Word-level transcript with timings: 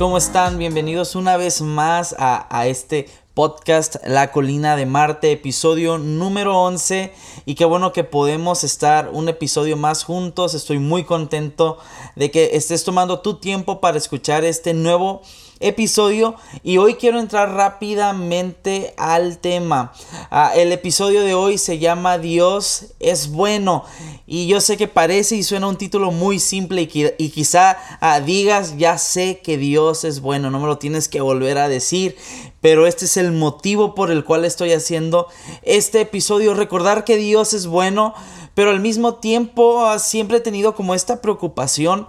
¿Cómo 0.00 0.16
están? 0.16 0.56
Bienvenidos 0.56 1.14
una 1.14 1.36
vez 1.36 1.60
más 1.60 2.16
a, 2.18 2.66
este 2.66 3.10
podcast 3.34 3.96
La 4.06 4.32
Colina 4.32 4.74
de 4.74 4.86
Marte, 4.86 5.30
episodio 5.30 5.98
número 5.98 6.58
11. 6.58 7.12
Y 7.44 7.54
qué 7.54 7.66
bueno 7.66 7.92
que 7.92 8.02
podemos 8.02 8.64
estar 8.64 9.10
un 9.12 9.28
episodio 9.28 9.76
más 9.76 10.04
juntos. 10.04 10.54
Estoy 10.54 10.78
muy 10.78 11.04
contento 11.04 11.76
de 12.16 12.30
que 12.30 12.52
estés 12.54 12.82
tomando 12.82 13.20
tu 13.20 13.40
tiempo 13.40 13.82
para 13.82 13.98
escuchar 13.98 14.42
este 14.42 14.72
nuevo 14.72 15.20
episodio 15.60 16.36
y 16.62 16.78
hoy 16.78 16.94
quiero 16.94 17.20
entrar 17.20 17.52
rápidamente 17.52 18.94
al 18.96 19.38
tema. 19.38 19.92
Ah, 20.30 20.52
el 20.56 20.72
episodio 20.72 21.22
de 21.22 21.34
hoy 21.34 21.58
se 21.58 21.78
llama 21.78 22.16
Dios 22.16 22.86
es 22.98 23.30
bueno 23.30 23.84
y 24.26 24.46
yo 24.46 24.62
sé 24.62 24.78
que 24.78 24.88
parece 24.88 25.36
y 25.36 25.42
suena 25.42 25.68
un 25.68 25.76
título 25.76 26.10
muy 26.12 26.40
simple 26.40 26.88
y, 27.18 27.28
quizá 27.28 27.76
ah, 28.00 28.20
digas 28.20 28.78
ya 28.78 28.96
sé 28.96 29.40
que 29.44 29.58
Dios 29.58 30.04
es 30.04 30.20
bueno, 30.20 30.50
no 30.50 30.60
me 30.60 30.66
lo 30.66 30.78
tienes 30.78 31.08
que 31.08 31.20
volver 31.20 31.58
a 31.58 31.68
decir, 31.68 32.16
pero 32.62 32.86
este 32.86 33.04
es 33.04 33.18
el 33.18 33.32
motivo 33.32 33.94
por 33.94 34.10
el 34.10 34.24
cual 34.24 34.46
estoy 34.46 34.72
haciendo 34.72 35.28
este 35.62 36.00
episodio, 36.00 36.54
recordar 36.54 37.04
que 37.04 37.16
Dios 37.16 37.52
es 37.52 37.66
bueno, 37.66 38.14
pero 38.54 38.70
al 38.70 38.80
mismo 38.80 39.16
tiempo 39.16 39.84
ah, 39.84 39.98
siempre 39.98 40.38
he 40.38 40.40
tenido 40.40 40.74
como 40.74 40.94
esta 40.94 41.20
preocupación 41.20 42.06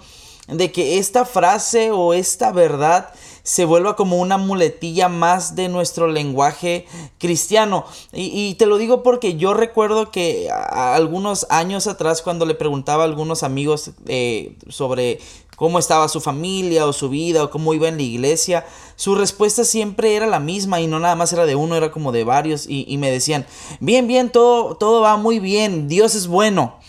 de 0.47 0.71
que 0.71 0.97
esta 0.97 1.25
frase 1.25 1.91
o 1.91 2.13
esta 2.13 2.51
verdad 2.51 3.13
se 3.51 3.65
vuelva 3.65 3.97
como 3.97 4.15
una 4.15 4.37
muletilla 4.37 5.09
más 5.09 5.57
de 5.57 5.67
nuestro 5.67 6.07
lenguaje 6.07 6.85
cristiano. 7.17 7.83
Y, 8.13 8.55
te 8.55 8.65
lo 8.65 8.77
digo 8.77 9.03
porque 9.03 9.35
yo 9.35 9.53
recuerdo 9.53 10.09
que 10.09 10.49
algunos 10.49 11.45
años 11.49 11.85
atrás 11.87 12.21
cuando 12.21 12.45
le 12.45 12.55
preguntaba 12.55 13.03
a 13.03 13.07
algunos 13.07 13.43
amigos 13.43 13.91
eh, 14.05 14.55
sobre 14.69 15.19
cómo 15.57 15.79
estaba 15.79 16.07
su 16.07 16.21
familia 16.21 16.85
o 16.85 16.93
su 16.93 17.09
vida 17.09 17.43
o 17.43 17.49
cómo 17.49 17.73
iba 17.73 17.89
en 17.89 17.97
la 17.97 18.03
iglesia, 18.03 18.65
su 18.95 19.15
respuesta 19.15 19.65
siempre 19.65 20.15
era 20.15 20.27
la 20.27 20.39
misma 20.39 20.79
y 20.79 20.87
no 20.87 21.01
nada 21.01 21.17
más 21.17 21.33
era 21.33 21.45
de 21.45 21.55
uno, 21.55 21.75
era 21.75 21.91
como 21.91 22.13
de 22.13 22.23
varios 22.23 22.67
y, 22.69 22.85
y 22.87 22.97
me 22.97 23.11
decían, 23.11 23.45
bien, 23.81 24.07
bien, 24.07 24.29
todo, 24.29 24.75
todo 24.75 25.01
va 25.01 25.17
muy 25.17 25.39
bien, 25.39 25.89
Dios 25.89 26.15
es 26.15 26.27
bueno. 26.27 26.79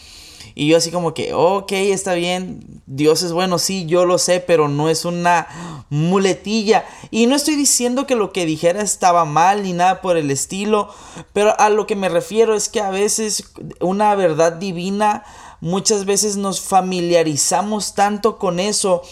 Y 0.55 0.69
yo 0.69 0.77
así 0.77 0.91
como 0.91 1.15
que, 1.15 1.33
ok, 1.35 1.73
está 1.73 2.15
bien, 2.15 2.83
Dios 2.87 3.23
es 3.23 3.33
bueno, 3.33 3.59
sí, 3.59 3.87
yo 3.87 4.05
lo 4.05 4.19
sé, 4.19 4.41
pero 4.41 4.69
no 4.69 4.89
es 4.89 5.05
una 5.05 5.85
muletilla. 5.91 6.85
Y 7.11 7.27
no 7.27 7.37
estoy 7.37 7.57
diciendo 7.57 8.07
que 8.07 8.17
lo 8.17 8.33
que 8.33 8.47
dijera 8.47 8.83
estaba 8.83 9.25
mal 9.25 9.63
ni 9.63 9.73
nada 9.73 10.01
por 10.01 10.17
el 10.17 10.31
estilo, 10.31 10.89
pero 11.33 11.59
a 11.59 11.69
lo 11.71 11.87
que 11.87 11.97
me 11.97 12.09
refiero 12.09 12.55
es 12.55 12.69
que 12.69 12.81
a 12.81 12.91
veces 12.91 13.53
una 13.81 14.15
verdad 14.15 14.53
divina, 14.53 15.25
muchas 15.61 16.05
veces 16.05 16.37
nos 16.37 16.61
familiarizamos 16.61 17.95
tanto 17.95 18.39
con 18.39 18.61
eso 18.61 19.03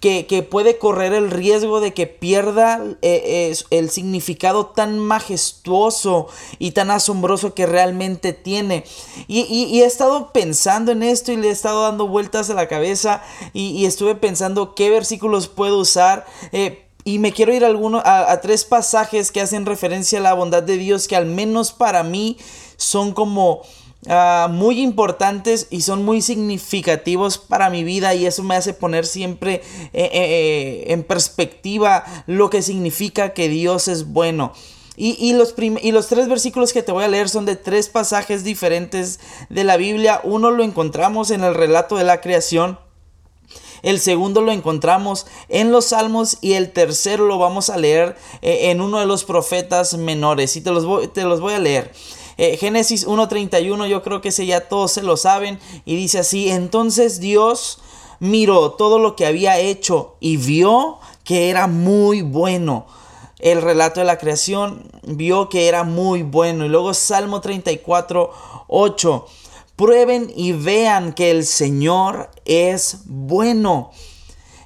que, 0.00 0.46
puede 0.48 0.78
correr 0.78 1.12
el 1.12 1.30
riesgo 1.30 1.80
de 1.80 1.92
que 1.92 2.06
pierda 2.06 2.82
eh, 3.02 3.52
el 3.70 3.90
significado 3.90 4.66
tan 4.66 4.98
majestuoso 4.98 6.28
y 6.58 6.70
tan 6.70 6.90
asombroso 6.90 7.54
que 7.54 7.66
realmente 7.66 8.32
tiene. 8.32 8.84
Y, 9.26 9.80
he 9.80 9.84
estado 9.84 10.32
pensando 10.32 10.92
en 10.92 11.02
esto 11.02 11.32
y 11.32 11.36
le 11.36 11.48
he 11.48 11.52
estado 11.52 11.82
dando 11.82 12.06
vueltas 12.06 12.48
a 12.50 12.54
la 12.54 12.68
cabeza 12.68 13.22
y, 13.52 13.86
estuve 13.86 14.14
pensando 14.14 14.74
qué 14.74 14.90
versículos 14.90 15.48
puedo 15.48 15.78
usar. 15.78 16.26
Eh, 16.52 16.84
y 17.04 17.18
me 17.18 17.32
quiero 17.32 17.54
ir 17.54 17.64
a, 17.64 18.30
a, 18.30 18.40
tres 18.40 18.64
pasajes 18.64 19.32
que 19.32 19.40
hacen 19.40 19.66
referencia 19.66 20.18
a 20.18 20.22
la 20.22 20.34
bondad 20.34 20.62
de 20.62 20.76
Dios 20.76 21.08
que 21.08 21.16
al 21.16 21.26
menos 21.26 21.72
para 21.72 22.02
mí 22.02 22.36
son 22.76 23.12
como 23.12 23.62
Ah, 24.10 24.48
muy 24.50 24.80
importantes 24.80 25.66
y 25.68 25.82
son 25.82 26.02
muy 26.02 26.22
significativos 26.22 27.36
para 27.36 27.68
mi 27.68 27.84
vida 27.84 28.14
y 28.14 28.24
eso 28.24 28.42
me 28.42 28.56
hace 28.56 28.72
poner 28.72 29.04
siempre 29.04 29.56
eh, 29.56 29.60
eh, 29.92 30.10
eh, 30.12 30.84
en 30.94 31.04
perspectiva 31.04 32.04
lo 32.26 32.48
que 32.48 32.62
significa 32.62 33.34
que 33.34 33.50
Dios 33.50 33.86
es 33.86 34.06
bueno. 34.06 34.54
Y, 35.00 35.32
los 35.34 35.54
y, 35.58 35.92
los 35.92 36.08
tres 36.08 36.28
versículos 36.28 36.72
que 36.72 36.82
te 36.82 36.90
voy 36.90 37.04
a 37.04 37.08
leer 37.08 37.28
son 37.28 37.44
de 37.44 37.54
tres 37.54 37.88
pasajes 37.88 38.42
diferentes 38.42 39.20
de 39.48 39.62
la 39.62 39.76
Biblia. 39.76 40.20
Uno 40.24 40.50
lo 40.50 40.64
encontramos 40.64 41.30
en 41.30 41.44
el 41.44 41.54
relato 41.54 41.96
de 41.96 42.02
la 42.02 42.20
creación. 42.20 42.80
El 43.82 44.00
segundo 44.00 44.40
lo 44.40 44.50
encontramos 44.50 45.28
en 45.48 45.70
los 45.70 45.84
salmos 45.84 46.38
y 46.40 46.54
el 46.54 46.72
tercero 46.72 47.28
lo 47.28 47.38
vamos 47.38 47.70
a 47.70 47.76
leer 47.76 48.16
en 48.42 48.80
uno 48.80 48.98
de 48.98 49.06
los 49.06 49.22
profetas 49.22 49.96
menores. 49.96 50.56
Y 50.56 50.62
te 50.62 50.72
los 50.72 51.12
te 51.12 51.22
los 51.22 51.40
voy 51.40 51.54
a 51.54 51.60
leer. 51.60 51.92
Eh, 52.38 52.56
Génesis 52.56 53.04
1.31, 53.04 53.88
yo 53.88 54.02
creo 54.02 54.20
que 54.20 54.28
ese 54.28 54.46
ya 54.46 54.68
todos 54.68 54.92
se 54.92 55.02
lo 55.02 55.16
saben, 55.16 55.58
y 55.84 55.96
dice 55.96 56.20
así, 56.20 56.48
entonces 56.48 57.18
Dios 57.18 57.80
miró 58.20 58.72
todo 58.72 59.00
lo 59.00 59.16
que 59.16 59.26
había 59.26 59.58
hecho 59.58 60.16
y 60.20 60.36
vio 60.36 60.98
que 61.24 61.50
era 61.50 61.66
muy 61.66 62.22
bueno. 62.22 62.86
El 63.40 63.60
relato 63.60 64.00
de 64.00 64.06
la 64.06 64.18
creación 64.18 64.88
vio 65.04 65.48
que 65.48 65.68
era 65.68 65.84
muy 65.84 66.22
bueno. 66.22 66.64
Y 66.64 66.68
luego 66.68 66.94
Salmo 66.94 67.40
34, 67.40 68.32
8. 68.66 69.26
Prueben 69.76 70.32
y 70.34 70.52
vean 70.52 71.12
que 71.12 71.30
el 71.30 71.44
Señor 71.46 72.30
es 72.44 72.98
bueno. 73.04 73.92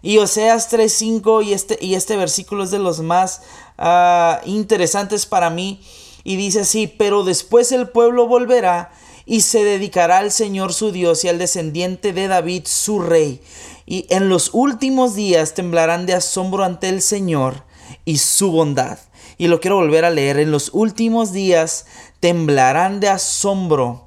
Y 0.00 0.18
Oseas 0.18 0.72
3.5 0.72 1.44
y 1.44 1.52
este, 1.52 1.78
y 1.80 1.94
este 1.94 2.16
versículo 2.16 2.64
es 2.64 2.70
de 2.70 2.78
los 2.78 3.00
más 3.00 3.42
ah, 3.76 4.40
interesantes 4.46 5.26
para 5.26 5.50
mí 5.50 5.80
y 6.24 6.36
dice 6.36 6.60
así, 6.60 6.86
pero 6.86 7.24
después 7.24 7.72
el 7.72 7.88
pueblo 7.88 8.26
volverá 8.26 8.92
y 9.24 9.42
se 9.42 9.64
dedicará 9.64 10.18
al 10.18 10.32
Señor 10.32 10.72
su 10.72 10.92
Dios 10.92 11.24
y 11.24 11.28
al 11.28 11.38
descendiente 11.38 12.12
de 12.12 12.28
David 12.28 12.62
su 12.66 13.00
rey. 13.00 13.40
Y 13.86 14.06
en 14.10 14.28
los 14.28 14.50
últimos 14.52 15.14
días 15.14 15.54
temblarán 15.54 16.06
de 16.06 16.14
asombro 16.14 16.64
ante 16.64 16.88
el 16.88 17.02
Señor 17.02 17.64
y 18.04 18.18
su 18.18 18.50
bondad. 18.50 18.98
Y 19.38 19.48
lo 19.48 19.60
quiero 19.60 19.76
volver 19.76 20.04
a 20.04 20.10
leer, 20.10 20.38
en 20.38 20.50
los 20.50 20.70
últimos 20.72 21.32
días 21.32 21.86
temblarán 22.20 23.00
de 23.00 23.08
asombro. 23.08 24.04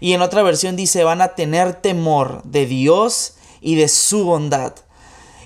Y 0.00 0.14
en 0.14 0.22
otra 0.22 0.42
versión 0.42 0.76
dice, 0.76 1.04
van 1.04 1.20
a 1.20 1.34
tener 1.34 1.74
temor 1.74 2.42
de 2.44 2.66
Dios 2.66 3.34
y 3.60 3.76
de 3.76 3.88
su 3.88 4.24
bondad. 4.24 4.74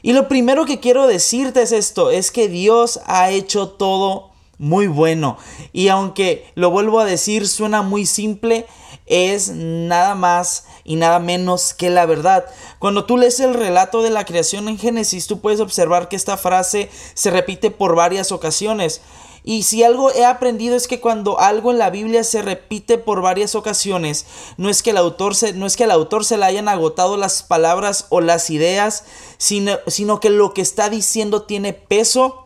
Y 0.02 0.12
lo 0.12 0.28
primero 0.28 0.64
que 0.66 0.80
quiero 0.80 1.06
decirte 1.06 1.62
es 1.62 1.72
esto, 1.72 2.10
es 2.10 2.30
que 2.30 2.48
Dios 2.48 3.00
ha 3.06 3.30
hecho 3.30 3.70
todo 3.70 4.30
muy 4.58 4.86
bueno. 4.86 5.38
Y 5.72 5.88
aunque 5.88 6.50
lo 6.54 6.70
vuelvo 6.70 7.00
a 7.00 7.04
decir, 7.04 7.48
suena 7.48 7.82
muy 7.82 8.06
simple, 8.06 8.66
es 9.06 9.50
nada 9.50 10.14
más 10.14 10.64
y 10.84 10.96
nada 10.96 11.18
menos 11.18 11.74
que 11.74 11.90
la 11.90 12.06
verdad. 12.06 12.46
Cuando 12.78 13.04
tú 13.04 13.16
lees 13.16 13.40
el 13.40 13.54
relato 13.54 14.02
de 14.02 14.10
la 14.10 14.24
creación 14.24 14.68
en 14.68 14.78
Génesis, 14.78 15.26
tú 15.26 15.40
puedes 15.40 15.60
observar 15.60 16.08
que 16.08 16.16
esta 16.16 16.36
frase 16.36 16.90
se 17.14 17.30
repite 17.30 17.70
por 17.70 17.94
varias 17.94 18.32
ocasiones. 18.32 19.00
Y 19.48 19.62
si 19.62 19.84
algo 19.84 20.10
he 20.10 20.24
aprendido 20.24 20.74
es 20.74 20.88
que 20.88 21.00
cuando 21.00 21.38
algo 21.38 21.70
en 21.70 21.78
la 21.78 21.90
Biblia 21.90 22.24
se 22.24 22.42
repite 22.42 22.98
por 22.98 23.22
varias 23.22 23.54
ocasiones, 23.54 24.26
no 24.56 24.68
es 24.68 24.82
que 24.82 24.90
el 24.90 24.96
autor 24.96 25.36
se, 25.36 25.52
no 25.52 25.66
es 25.66 25.76
que 25.76 25.84
el 25.84 25.92
autor 25.92 26.24
se 26.24 26.36
le 26.36 26.46
hayan 26.46 26.68
agotado 26.68 27.16
las 27.16 27.44
palabras 27.44 28.06
o 28.08 28.20
las 28.20 28.50
ideas, 28.50 29.04
sino, 29.38 29.78
sino 29.86 30.18
que 30.18 30.30
lo 30.30 30.52
que 30.52 30.62
está 30.62 30.90
diciendo 30.90 31.42
tiene 31.42 31.74
peso 31.74 32.45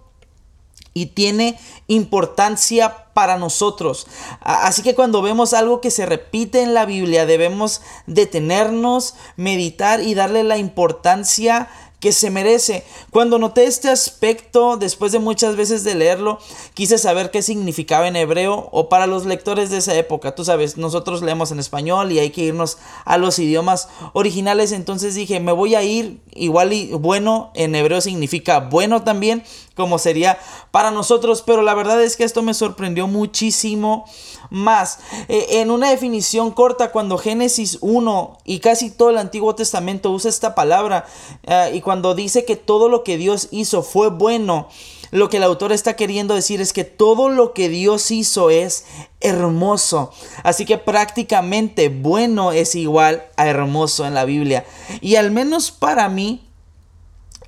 y 0.95 1.07
tiene 1.07 1.59
importancia 1.87 3.07
para 3.15 3.37
nosotros. 3.37 4.07
Así 4.41 4.83
que 4.83 4.95
cuando 4.95 5.23
vemos 5.23 5.53
algo 5.53 5.81
que 5.81 5.91
se 5.91 6.07
repite 6.07 6.63
en 6.63 6.75
la 6.75 6.87
Biblia, 6.87 7.27
debemos 7.27 7.83
detenernos, 8.07 9.15
meditar 9.37 10.01
y 10.01 10.15
darle 10.15 10.45
la 10.45 10.57
importancia 10.57 11.69
que 12.01 12.13
se 12.13 12.31
merece. 12.31 12.83
Cuando 13.11 13.39
noté 13.39 13.65
este 13.65 13.91
aspecto, 13.91 14.79
después 14.79 15.13
de 15.13 15.19
muchas 15.19 15.55
veces 15.55 15.85
de 15.85 15.95
leerlo, 15.95 16.39
quise 16.73 16.97
saber 16.97 17.31
qué 17.31 17.43
significaba 17.43 18.09
en 18.09 18.17
hebreo 18.17 18.69
o 18.73 18.89
para 18.89 19.07
los 19.07 19.27
lectores 19.27 19.71
de 19.71 19.77
esa 19.79 19.95
época. 19.95 20.35
Tú 20.35 20.45
sabes, 20.45 20.79
nosotros 20.79 21.23
leemos 21.23 21.53
en 21.53 21.61
español 21.61 22.11
y 22.11 22.19
hay 22.19 22.31
que 22.31 22.43
irnos 22.43 22.79
a 23.05 23.19
los 23.19 23.39
idiomas 23.39 23.89
originales. 24.15 24.73
Entonces 24.73 25.15
dije, 25.15 25.41
me 25.41 25.53
voy 25.53 25.75
a 25.75 25.83
ir 25.83 26.21
igual 26.33 26.73
y 26.73 26.93
bueno, 26.93 27.51
en 27.55 27.75
hebreo 27.75 28.01
significa 28.01 28.61
bueno 28.61 29.03
también, 29.03 29.45
como 29.75 29.99
sería 29.99 30.39
para 30.71 30.91
nosotros. 30.91 31.43
Pero 31.43 31.61
la 31.61 31.75
verdad 31.75 32.03
es 32.03 32.17
que 32.17 32.25
esto 32.25 32.43
me 32.43 32.55
sorprendió 32.55 33.07
muchísimo 33.09 34.07
más. 34.49 34.99
Eh, 35.29 35.47
en 35.61 35.71
una 35.71 35.91
definición 35.91 36.51
corta, 36.51 36.93
cuando 36.93 37.19
Génesis 37.19 37.79
1 37.81 38.39
y 38.45 38.61
casi 38.61 38.91
todo 38.91 39.11
el 39.11 39.19
Antiguo 39.19 39.55
Testamento 39.55 40.11
usa 40.11 40.31
esta 40.31 40.55
palabra 40.55 41.07
eh, 41.45 41.73
y 41.75 41.81
cuando 41.81 41.90
dice 42.15 42.45
que 42.45 42.57
todo 42.57 42.89
lo 42.89 43.05
que 43.05 43.17
Dios 43.17 43.49
hizo 43.51 43.83
fue 43.83 44.11
bueno, 44.11 44.69
lo 45.11 45.29
que 45.29 45.39
el 45.39 45.43
autor 45.43 45.73
está 45.73 45.97
queriendo 45.97 46.35
decir 46.35 46.61
es 46.61 46.73
que 46.73 46.85
todo 46.85 47.29
lo 47.29 47.53
que 47.53 47.69
Dios 47.69 48.11
hizo 48.11 48.51
es 48.51 48.85
hermoso. 49.21 50.13
Así 50.45 50.65
que 50.65 50.79
prácticamente 50.79 51.89
bueno 51.89 52.53
es 52.53 52.75
igual 52.75 53.25
a 53.37 53.49
hermoso 53.49 54.07
en 54.07 54.15
la 54.15 54.25
Biblia. 54.25 54.65
Y 55.01 55.17
al 55.17 55.33
menos 55.33 55.73
para 55.73 56.09
mí, 56.09 56.43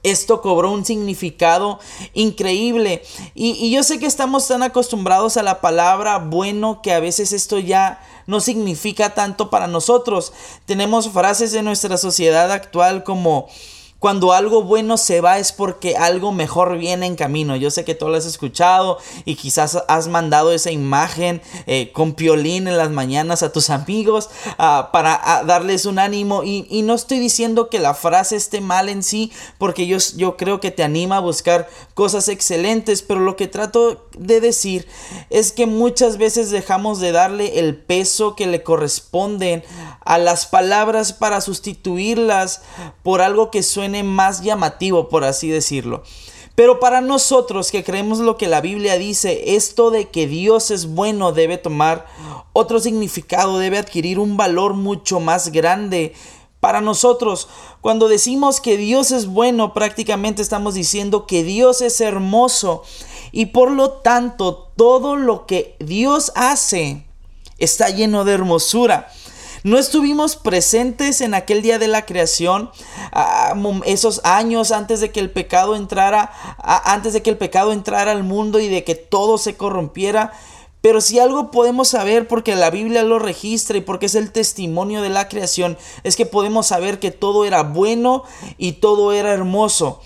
esto 0.02 0.40
cobró 0.40 0.72
un 0.72 0.84
significado 0.84 1.78
increíble. 2.12 3.02
Y, 3.34 3.70
yo 3.70 3.84
sé 3.84 4.00
que 4.00 4.06
estamos 4.06 4.48
tan 4.48 4.62
acostumbrados 4.64 5.36
a 5.36 5.44
la 5.44 5.60
palabra 5.60 6.18
bueno 6.18 6.82
que 6.82 6.92
a 6.92 7.00
veces 7.00 7.32
esto 7.32 7.58
ya 7.60 8.00
no 8.26 8.40
significa 8.40 9.14
tanto 9.14 9.50
para 9.50 9.68
nosotros. 9.68 10.32
Tenemos 10.66 11.10
frases 11.10 11.52
de 11.52 11.62
nuestra 11.62 11.96
sociedad 11.96 12.50
actual 12.50 13.04
como 13.04 13.48
cuando 14.02 14.32
algo 14.32 14.64
bueno 14.64 14.96
se 14.96 15.20
va 15.20 15.38
es 15.38 15.52
porque 15.52 15.96
algo 15.96 16.32
mejor 16.32 16.76
viene 16.76 17.06
en 17.06 17.14
camino. 17.14 17.54
Yo 17.54 17.70
sé 17.70 17.84
que 17.84 17.94
tú 17.94 18.08
lo 18.08 18.16
has 18.16 18.26
escuchado 18.26 18.98
y 19.24 19.36
quizás 19.36 19.80
has 19.86 20.08
mandado 20.08 20.50
esa 20.50 20.72
imagen 20.72 21.40
eh, 21.68 21.92
con 21.92 22.14
piolín 22.14 22.66
en 22.66 22.78
las 22.78 22.90
mañanas 22.90 23.44
a 23.44 23.52
tus 23.52 23.70
amigos 23.70 24.28
ah, 24.58 24.90
para 24.92 25.20
ah, 25.22 25.44
darles 25.44 25.86
un 25.86 26.00
ánimo. 26.00 26.42
Y, 26.42 26.82
no 26.82 26.94
estoy 26.94 27.20
diciendo 27.20 27.70
que 27.70 27.78
la 27.78 27.94
frase 27.94 28.34
esté 28.34 28.60
mal 28.60 28.88
en 28.88 29.04
sí, 29.04 29.30
porque 29.56 29.86
yo, 29.86 29.98
yo 30.16 30.36
creo 30.36 30.58
que 30.58 30.72
te 30.72 30.82
anima 30.82 31.18
a 31.18 31.20
buscar 31.20 31.68
cosas 31.94 32.26
excelentes, 32.26 33.02
pero 33.02 33.20
lo 33.20 33.36
que 33.36 33.46
trato 33.46 34.08
de 34.18 34.40
decir 34.40 34.86
es 35.30 35.52
que 35.52 35.66
muchas 35.66 36.18
veces 36.18 36.50
dejamos 36.50 37.00
de 37.00 37.12
darle 37.12 37.58
el 37.58 37.76
peso 37.76 38.36
que 38.36 38.46
le 38.46 38.62
corresponden 38.62 39.62
a 40.04 40.18
las 40.18 40.46
palabras 40.46 41.12
para 41.12 41.40
sustituirlas 41.40 42.62
por 43.02 43.20
algo 43.20 43.50
que 43.50 43.62
suene 43.62 44.02
más 44.02 44.42
llamativo, 44.42 45.08
por 45.08 45.24
así 45.24 45.48
decirlo. 45.48 46.02
Pero 46.54 46.80
para 46.80 47.00
nosotros 47.00 47.70
que 47.70 47.82
creemos 47.82 48.18
lo 48.18 48.36
que 48.36 48.46
la 48.46 48.60
Biblia 48.60 48.98
dice, 48.98 49.56
esto 49.56 49.90
de 49.90 50.08
que 50.10 50.26
Dios 50.26 50.70
es 50.70 50.86
bueno 50.86 51.32
debe 51.32 51.56
tomar 51.56 52.06
otro 52.52 52.78
significado, 52.78 53.58
debe 53.58 53.78
adquirir 53.78 54.18
un 54.18 54.36
valor 54.36 54.74
mucho 54.74 55.18
más 55.18 55.50
grande. 55.50 56.14
Para 56.60 56.80
nosotros, 56.80 57.48
cuando 57.80 58.06
decimos 58.06 58.60
que 58.60 58.76
Dios 58.76 59.10
es 59.12 59.26
bueno, 59.26 59.72
prácticamente 59.72 60.42
estamos 60.42 60.74
diciendo 60.74 61.26
que 61.26 61.42
Dios 61.42 61.80
es 61.80 62.00
hermoso 62.00 62.84
y 63.32 63.46
por 63.46 63.70
lo 63.70 63.90
tanto 63.90 64.70
todo 64.76 65.16
lo 65.16 65.46
que 65.46 65.74
Dios 65.80 66.30
hace 66.36 67.06
está 67.58 67.88
lleno 67.88 68.24
de 68.24 68.34
hermosura. 68.34 69.08
No 69.64 69.78
estuvimos 69.78 70.34
presentes 70.34 71.20
en 71.20 71.34
aquel 71.34 71.62
día 71.62 71.78
de 71.78 71.86
la 71.86 72.04
creación, 72.04 72.70
esos 73.86 74.20
años 74.24 74.72
antes 74.72 75.00
de 75.00 75.12
que 75.12 75.20
el 75.20 75.30
pecado 75.30 75.76
entrara, 75.76 76.32
antes 76.84 77.12
de 77.12 77.22
que 77.22 77.30
el 77.30 77.38
pecado 77.38 77.72
entrara 77.72 78.10
al 78.10 78.24
mundo 78.24 78.58
y 78.58 78.68
de 78.68 78.82
que 78.82 78.96
todo 78.96 79.38
se 79.38 79.56
corrompiera. 79.56 80.32
Pero 80.80 81.00
si 81.00 81.20
algo 81.20 81.52
podemos 81.52 81.86
saber, 81.86 82.26
porque 82.26 82.56
la 82.56 82.70
Biblia 82.70 83.04
lo 83.04 83.20
registra 83.20 83.76
y 83.78 83.82
porque 83.82 84.06
es 84.06 84.16
el 84.16 84.32
testimonio 84.32 85.00
de 85.00 85.10
la 85.10 85.28
creación, 85.28 85.78
es 86.02 86.16
que 86.16 86.26
podemos 86.26 86.66
saber 86.66 86.98
que 86.98 87.12
todo 87.12 87.44
era 87.44 87.62
bueno 87.62 88.24
y 88.58 88.72
todo 88.72 89.12
era 89.12 89.32
hermoso. 89.32 90.00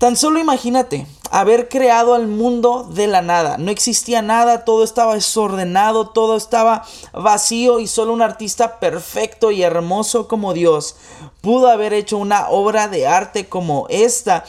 Tan 0.00 0.16
solo 0.16 0.40
imagínate 0.40 1.06
haber 1.30 1.68
creado 1.68 2.14
al 2.14 2.26
mundo 2.26 2.88
de 2.90 3.06
la 3.06 3.20
nada. 3.20 3.58
No 3.58 3.70
existía 3.70 4.22
nada, 4.22 4.64
todo 4.64 4.82
estaba 4.82 5.12
desordenado, 5.12 6.08
todo 6.08 6.38
estaba 6.38 6.86
vacío 7.12 7.80
y 7.80 7.86
solo 7.86 8.14
un 8.14 8.22
artista 8.22 8.80
perfecto 8.80 9.50
y 9.50 9.62
hermoso 9.62 10.26
como 10.26 10.54
Dios 10.54 10.96
pudo 11.42 11.68
haber 11.68 11.92
hecho 11.92 12.16
una 12.16 12.48
obra 12.48 12.88
de 12.88 13.06
arte 13.06 13.50
como 13.50 13.88
esta. 13.90 14.46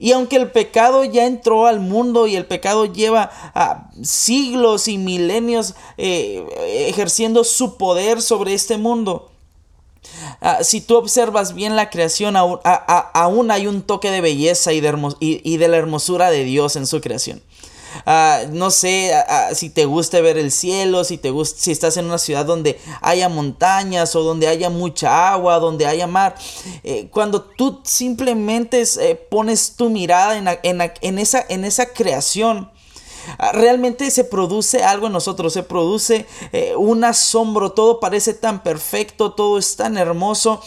Y 0.00 0.10
aunque 0.10 0.34
el 0.34 0.50
pecado 0.50 1.04
ya 1.04 1.24
entró 1.24 1.68
al 1.68 1.78
mundo 1.78 2.26
y 2.26 2.34
el 2.34 2.46
pecado 2.46 2.84
lleva 2.84 3.30
ah, 3.54 3.90
siglos 4.02 4.88
y 4.88 4.98
milenios 4.98 5.76
eh, 5.98 6.44
ejerciendo 6.88 7.44
su 7.44 7.76
poder 7.76 8.20
sobre 8.22 8.54
este 8.54 8.76
mundo, 8.76 9.29
Ah, 10.40 10.58
si 10.62 10.80
tú 10.80 10.96
observas 10.96 11.54
bien 11.54 11.76
la 11.76 11.90
creación, 11.90 12.36
aún, 12.36 13.50
hay 13.50 13.66
un 13.66 13.82
toque 13.82 14.10
de 14.10 14.20
belleza 14.20 14.72
y 14.72 14.80
de, 14.80 15.14
y, 15.20 15.56
de, 15.56 15.68
la 15.68 15.76
hermosura 15.76 16.30
de 16.30 16.44
Dios 16.44 16.76
en 16.76 16.86
su 16.86 17.00
creación. 17.00 17.42
Ah, 18.06 18.42
no 18.50 18.70
sé 18.70 19.12
si 19.54 19.68
te 19.68 19.84
gusta 19.84 20.20
ver 20.20 20.38
el 20.38 20.52
cielo, 20.52 21.04
si, 21.04 21.18
te 21.18 21.32
si 21.44 21.72
estás 21.72 21.96
en 21.96 22.06
una 22.06 22.18
ciudad 22.18 22.46
donde 22.46 22.78
haya 23.00 23.28
montañas 23.28 24.14
o 24.16 24.22
donde 24.22 24.46
haya 24.46 24.70
mucha 24.70 25.32
agua, 25.32 25.58
donde 25.58 25.86
haya 25.86 26.06
mar. 26.06 26.34
Eh, 26.84 27.08
cuando 27.10 27.42
tú 27.42 27.80
simplemente 27.84 28.82
eh, 29.00 29.14
pones 29.14 29.74
tu 29.76 29.90
mirada 29.90 30.58
en, 30.62 31.18
esa, 31.18 31.44
en 31.48 31.64
esa 31.64 31.92
creación, 31.92 32.70
realmente 33.52 34.10
se 34.10 34.24
produce 34.24 34.82
algo 34.82 35.06
en 35.06 35.12
nosotros, 35.12 35.52
se 35.52 35.62
produce 35.62 36.26
eh, 36.52 36.74
un 36.76 37.04
asombro, 37.04 37.72
todo 37.72 38.00
parece 38.00 38.34
tan 38.34 38.62
perfecto, 38.62 39.32
todo 39.32 39.58
es 39.58 39.76
tan 39.76 39.96
hermoso 39.96 40.62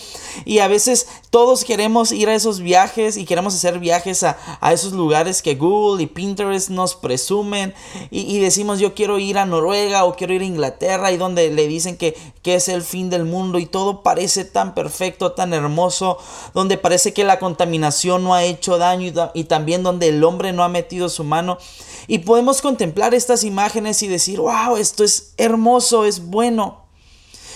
y 0.46 0.60
a 0.60 0.68
veces 0.68 1.08
todos 1.34 1.66
queremos 1.66 2.12
ir 2.12 2.30
a 2.30 2.36
esos 2.36 2.60
viajes 2.60 3.18
y 3.18 3.26
queremos 3.26 3.56
hacer 3.56 3.80
viajes 3.80 4.22
a, 4.22 4.38
esos 4.72 4.94
lugares 4.94 5.42
que 5.42 5.56
Google 5.56 6.04
y 6.04 6.06
Pinterest 6.06 6.70
nos 6.70 6.94
presumen 6.94 7.74
y, 8.12 8.38
decimos 8.38 8.78
yo 8.78 8.94
quiero 8.94 9.18
ir 9.18 9.40
a 9.40 9.48
Noruega 9.48 10.06
o 10.06 10.16
quiero 10.16 10.36
ir 10.36 10.44
a 10.44 10.46
Inglaterra 10.46 11.12
y 11.12 11.18
donde 11.18 11.50
le 11.50 11.68
dicen 11.68 11.98
que, 11.98 12.16
que 12.44 12.54
es 12.54 12.68
el 12.68 12.84
fin 12.84 13.10
del 13.10 13.26
mundo 13.26 13.58
y 13.58 13.66
todo 13.66 14.04
parece 14.04 14.46
tan 14.46 14.76
perfecto, 14.76 15.32
tan 15.32 15.56
hermoso, 15.56 16.20
donde 16.54 16.78
parece 16.78 17.14
que 17.14 17.24
la 17.24 17.40
contaminación 17.40 18.24
no 18.24 18.36
ha 18.36 18.44
hecho 18.44 18.78
daño 18.78 19.08
y, 19.08 19.40
y 19.40 19.46
también 19.46 19.82
donde 19.82 20.10
el 20.10 20.24
hombre 20.24 20.54
no 20.54 20.64
ha 20.64 20.70
metido 20.70 21.10
su 21.10 21.24
mano 21.24 21.58
y 22.06 22.20
podemos 22.20 22.62
contemplar 22.62 23.16
estas 23.16 23.44
imágenes 23.44 24.04
y 24.04 24.08
decir, 24.08 24.40
wow, 24.40 24.78
esto 24.78 25.04
es 25.04 25.34
hermoso, 25.38 26.06
es 26.06 26.28
bueno. 26.28 26.83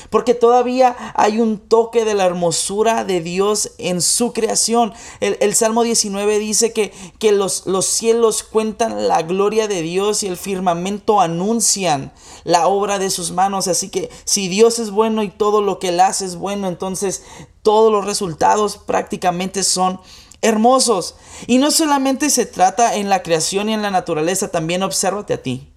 Porque 0.10 0.34
todavía 0.34 0.96
hay 1.16 1.40
un 1.40 1.58
toque 1.58 2.06
de 2.06 2.14
la 2.14 2.26
hermosura 2.26 3.04
de 3.04 3.22
Dios 3.22 3.72
en 3.78 4.02
su 4.02 4.34
creación. 4.34 4.94
El, 5.20 5.56
Salmo 5.56 5.84
19 5.84 6.40
dice 6.40 6.74
que, 6.74 6.94
que 7.20 7.32
los, 7.32 7.66
los 7.66 7.86
cielos 7.86 8.44
cuentan 8.44 9.08
la 9.08 9.22
gloria 9.24 9.68
de 9.68 9.82
Dios 9.82 10.24
y 10.24 10.28
el 10.28 10.38
firmamento 10.38 11.20
anuncian 11.22 12.12
la 12.44 12.68
obra 12.68 13.00
de 13.00 13.10
sus 13.10 13.32
manos. 13.32 13.68
Así 13.68 13.90
que 13.90 14.10
si 14.26 14.48
Dios 14.48 14.80
es 14.80 14.92
bueno 14.92 15.24
y 15.24 15.30
todo 15.30 15.62
lo 15.62 15.80
que 15.80 15.90
Él 15.90 16.00
hace 16.00 16.26
es 16.26 16.36
bueno, 16.36 16.68
entonces 16.68 17.24
todos 17.62 17.92
los 17.92 18.06
resultados 18.06 18.78
prácticamente 18.78 19.64
son 19.64 20.00
hermosos. 20.42 21.16
Y 21.48 21.58
no 21.58 21.72
solamente 21.72 22.30
se 22.30 22.46
trata 22.46 22.96
en 22.96 23.10
la 23.10 23.24
creación 23.24 23.70
y 23.70 23.74
en 23.74 23.82
la 23.82 23.92
naturaleza, 23.92 24.50
también 24.50 24.84
obsérvate 24.84 25.34
a 25.34 25.42
ti. 25.42 25.72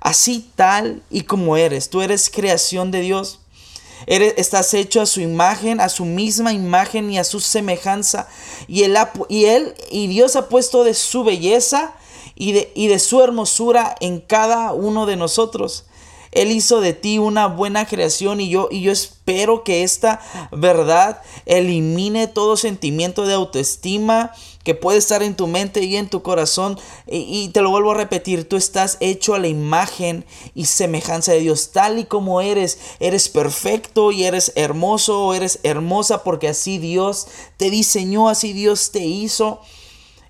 Así 0.00 0.50
tal 0.54 1.02
y 1.10 1.22
como 1.22 1.56
eres, 1.56 1.90
tú 1.90 2.02
eres 2.02 2.30
creación 2.30 2.90
de 2.90 3.00
Dios. 3.00 3.40
Eres, 4.06 4.34
estás 4.36 4.72
hecho 4.74 5.00
a 5.00 5.06
su 5.06 5.20
imagen, 5.20 5.80
a 5.80 5.88
su 5.88 6.04
misma 6.04 6.52
imagen 6.52 7.10
y 7.10 7.18
a 7.18 7.24
su 7.24 7.40
semejanza. 7.40 8.28
Y 8.66 8.84
él, 8.84 8.96
y 9.28 9.46
y 9.90 10.06
Dios 10.06 10.36
ha 10.36 10.48
puesto 10.48 10.84
de 10.84 10.94
su 10.94 11.24
belleza 11.24 11.94
y 12.34 12.52
de, 12.52 12.72
y 12.74 12.86
de 12.88 12.98
su 12.98 13.22
hermosura 13.22 13.96
en 14.00 14.20
cada 14.20 14.72
uno 14.72 15.06
de 15.06 15.16
nosotros. 15.16 15.84
Él 16.32 16.52
hizo 16.52 16.80
de 16.80 16.92
ti 16.92 17.18
una 17.18 17.46
buena 17.46 17.86
creación 17.86 18.40
y 18.40 18.48
yo, 18.48 18.68
y 18.70 18.82
yo 18.82 18.92
espero 18.92 19.64
que 19.64 19.82
esta 19.82 20.20
verdad 20.52 21.22
elimine 21.46 22.26
todo 22.26 22.56
sentimiento 22.56 23.26
de 23.26 23.34
autoestima 23.34 24.32
que 24.64 24.74
puede 24.74 24.98
estar 24.98 25.22
en 25.22 25.34
tu 25.34 25.46
mente 25.46 25.82
y 25.82 25.96
en 25.96 26.10
tu 26.10 26.20
corazón. 26.20 26.78
Y, 27.06 27.44
y, 27.44 27.48
te 27.48 27.62
lo 27.62 27.70
vuelvo 27.70 27.92
a 27.92 27.94
repetir, 27.94 28.46
tú 28.46 28.56
estás 28.56 28.98
hecho 29.00 29.34
a 29.34 29.38
la 29.38 29.48
imagen 29.48 30.26
y 30.54 30.66
semejanza 30.66 31.32
de 31.32 31.40
Dios, 31.40 31.70
tal 31.72 31.98
y 31.98 32.04
como 32.04 32.42
eres. 32.42 32.78
Eres 33.00 33.30
perfecto 33.30 34.12
y 34.12 34.24
eres 34.24 34.52
hermoso 34.56 35.28
eres 35.34 35.60
hermosa 35.62 36.22
porque 36.22 36.48
así 36.48 36.78
Dios 36.78 37.26
te 37.56 37.70
diseñó, 37.70 38.28
así 38.28 38.52
Dios 38.52 38.90
te 38.90 39.04
hizo. 39.04 39.60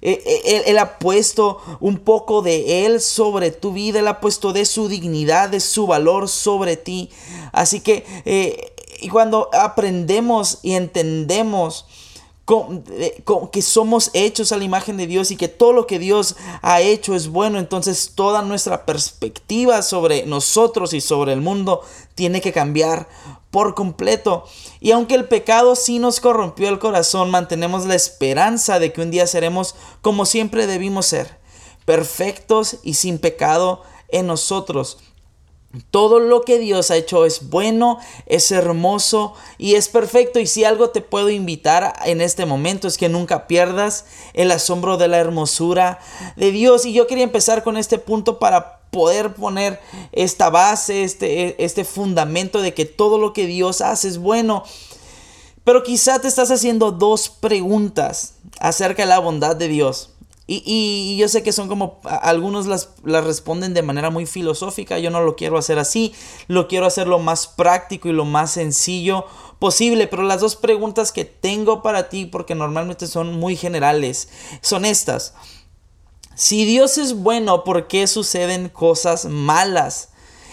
Eh, 0.01 0.23
eh, 0.25 0.63
él, 0.67 0.79
ha 0.79 0.99
puesto 0.99 1.59
un 1.81 1.99
poco 1.99 2.43
de 2.43 2.87
Él 2.87 3.01
sobre 3.01 3.51
tu 3.51 3.73
vida, 3.73 3.99
Él 3.99 4.09
ha 4.09 4.21
puesto 4.21 4.53
de 4.53 4.65
su 4.65 4.89
dignidad, 4.89 5.49
de 5.49 5.61
su 5.61 5.87
valor 5.87 6.29
sobre 6.29 6.77
ti. 6.77 7.11
Así 7.53 7.81
que 7.81 8.05
eh, 8.25 8.73
y 9.01 9.09
cuando 9.09 9.49
aprendemos 9.53 10.59
y 10.63 10.75
entendemos 10.75 11.87
que 13.53 13.63
somos 13.63 14.11
hechos 14.15 14.53
a 14.53 14.57
la 14.57 14.65
imagen 14.65 14.97
de 14.97 15.07
Dios 15.07 15.31
y 15.31 15.37
que 15.37 15.49
todo 15.49 15.73
lo 15.73 15.87
que 15.87 15.99
Dios 15.99 16.37
ha 16.63 16.81
hecho 16.81 17.15
es 17.15 17.29
bueno, 17.29 17.59
entonces 17.59 18.13
toda 18.15 18.43
nuestra 18.43 18.87
perspectiva 18.87 19.83
sobre 19.83 20.25
nosotros 20.25 20.95
y 20.95 21.01
sobre 21.01 21.35
el 21.35 21.43
mundo 21.43 21.83
tiene 22.15 22.41
que 22.41 22.53
cambiar 22.53 23.09
por 23.51 23.75
completo. 23.75 24.45
Y 24.81 24.93
aunque 24.93 25.15
el 25.15 25.27
pecado 25.27 25.77
sí 25.77 25.99
nos 25.99 26.21
corrompió 26.21 26.69
el 26.69 26.79
corazón, 26.79 27.31
mantenemos 27.31 27.85
la 27.85 27.95
esperanza 27.95 28.79
de 28.79 28.93
que 28.93 29.03
un 29.03 29.11
día 29.11 29.27
seremos 29.27 29.75
como 30.01 30.25
siempre 30.25 30.67
debimos 30.67 31.07
ser, 31.07 31.39
perfectos 31.85 32.79
y 32.83 32.95
sin 32.95 33.19
pecado 33.19 33.83
en 34.09 34.27
nosotros. 34.27 34.99
Todo 35.91 36.19
lo 36.19 36.43
que 36.43 36.59
Dios 36.59 36.91
ha 36.91 36.97
hecho 36.97 37.27
es 37.27 37.51
bueno, 37.51 37.99
es 38.25 38.51
hermoso 38.53 39.35
y 39.59 39.75
es 39.75 39.89
perfecto. 39.89 40.41
Y 40.41 40.47
si 40.47 40.65
algo 40.65 40.91
te 40.91 41.03
puedo 41.03 41.29
invitar 41.29 41.95
en 42.07 42.23
este 42.23 42.47
momento 42.47 42.89
es 42.89 42.97
que 42.97 43.11
nunca 43.11 43.47
pierdas 43.47 44.07
el 44.33 44.51
asombro 44.51 44.97
de 44.97 45.09
la 45.09 45.19
hermosura 45.19 45.99
de 46.37 46.53
Dios. 46.53 46.87
Y 46.87 46.95
yo 46.95 47.07
quería 47.07 47.25
empezar 47.25 47.63
con 47.63 47.77
este 47.77 47.99
punto 47.99 48.39
para 48.39 48.79
poder 48.91 49.35
poner 49.35 49.79
esta 50.13 50.49
base, 50.49 51.05
este, 51.05 51.63
este 51.63 51.85
fundamento 51.85 52.63
de 52.63 52.73
que 52.73 52.87
todo 52.87 53.19
lo 53.19 53.35
que 53.35 53.47
Dios 53.47 53.83
hace 53.83 54.09
es 54.09 54.17
bueno. 54.17 54.65
Pero 55.65 55.83
quizá 55.83 56.19
te 56.19 56.29
estás 56.29 56.51
haciendo 56.51 56.93
dos 56.93 57.29
preguntas 57.29 58.37
acerca 58.59 59.03
de 59.03 59.09
la 59.09 59.19
bondad 59.19 59.55
de 59.55 59.69
Dios. 59.69 60.15
Y, 60.51 61.19
yo 61.19 61.29
sé 61.29 61.43
que 61.43 61.53
son 61.53 61.69
como 61.69 62.01
algunos 62.05 62.67
las, 62.67 62.89
las, 63.05 63.23
responden 63.23 63.75
de 63.75 63.83
manera 63.83 64.09
muy 64.09 64.25
filosófica, 64.25 64.99
yo 64.99 65.11
no 65.11 65.21
lo 65.21 65.37
quiero 65.37 65.59
hacer 65.59 65.79
así, 65.79 66.15
lo 66.47 66.69
quiero 66.69 66.87
hacer 66.87 67.07
lo 67.07 67.19
más 67.19 67.47
práctico 67.47 68.09
y 68.09 68.13
lo 68.13 68.25
más 68.25 68.53
sencillo 68.53 69.27
posible, 69.59 70.07
pero 70.07 70.23
las 70.23 70.41
dos 70.41 70.57
preguntas 70.57 71.13
que 71.13 71.27
tengo 71.27 71.83
para 71.83 72.09
ti, 72.09 72.25
porque 72.25 72.55
normalmente 72.55 73.07
son 73.07 73.39
muy 73.39 73.57
generales, 73.57 74.31
son 74.63 74.87
estas. 74.87 75.35
Si 76.35 76.65
Dios 76.65 76.97
es 76.97 77.15
bueno, 77.15 77.63
¿por 77.63 77.87
qué 77.87 78.07
suceden 78.07 78.71
cosas 78.71 79.27
malas? 79.27 80.13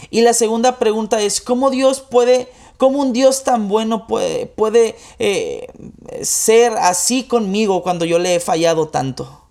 Y 0.10 0.22
la 0.22 0.34
segunda 0.34 0.78
pregunta 0.78 1.22
es, 1.22 1.40
¿cómo 1.40 1.70
Dios 1.70 2.02
puede 2.02 2.50
¿Cómo 2.78 3.00
un 3.00 3.14
Dios 3.14 3.46
tan 3.46 3.70
bueno 3.70 4.06
puede, 4.06 4.48
puede 4.48 4.98
eh, 5.18 5.68
ser 6.24 6.74
así 6.74 7.24
conmigo 7.24 7.82
cuando 7.84 8.04
yo 8.04 8.20
le 8.20 8.36
he 8.36 8.40
fallado 8.42 8.90
tanto? 8.90 9.45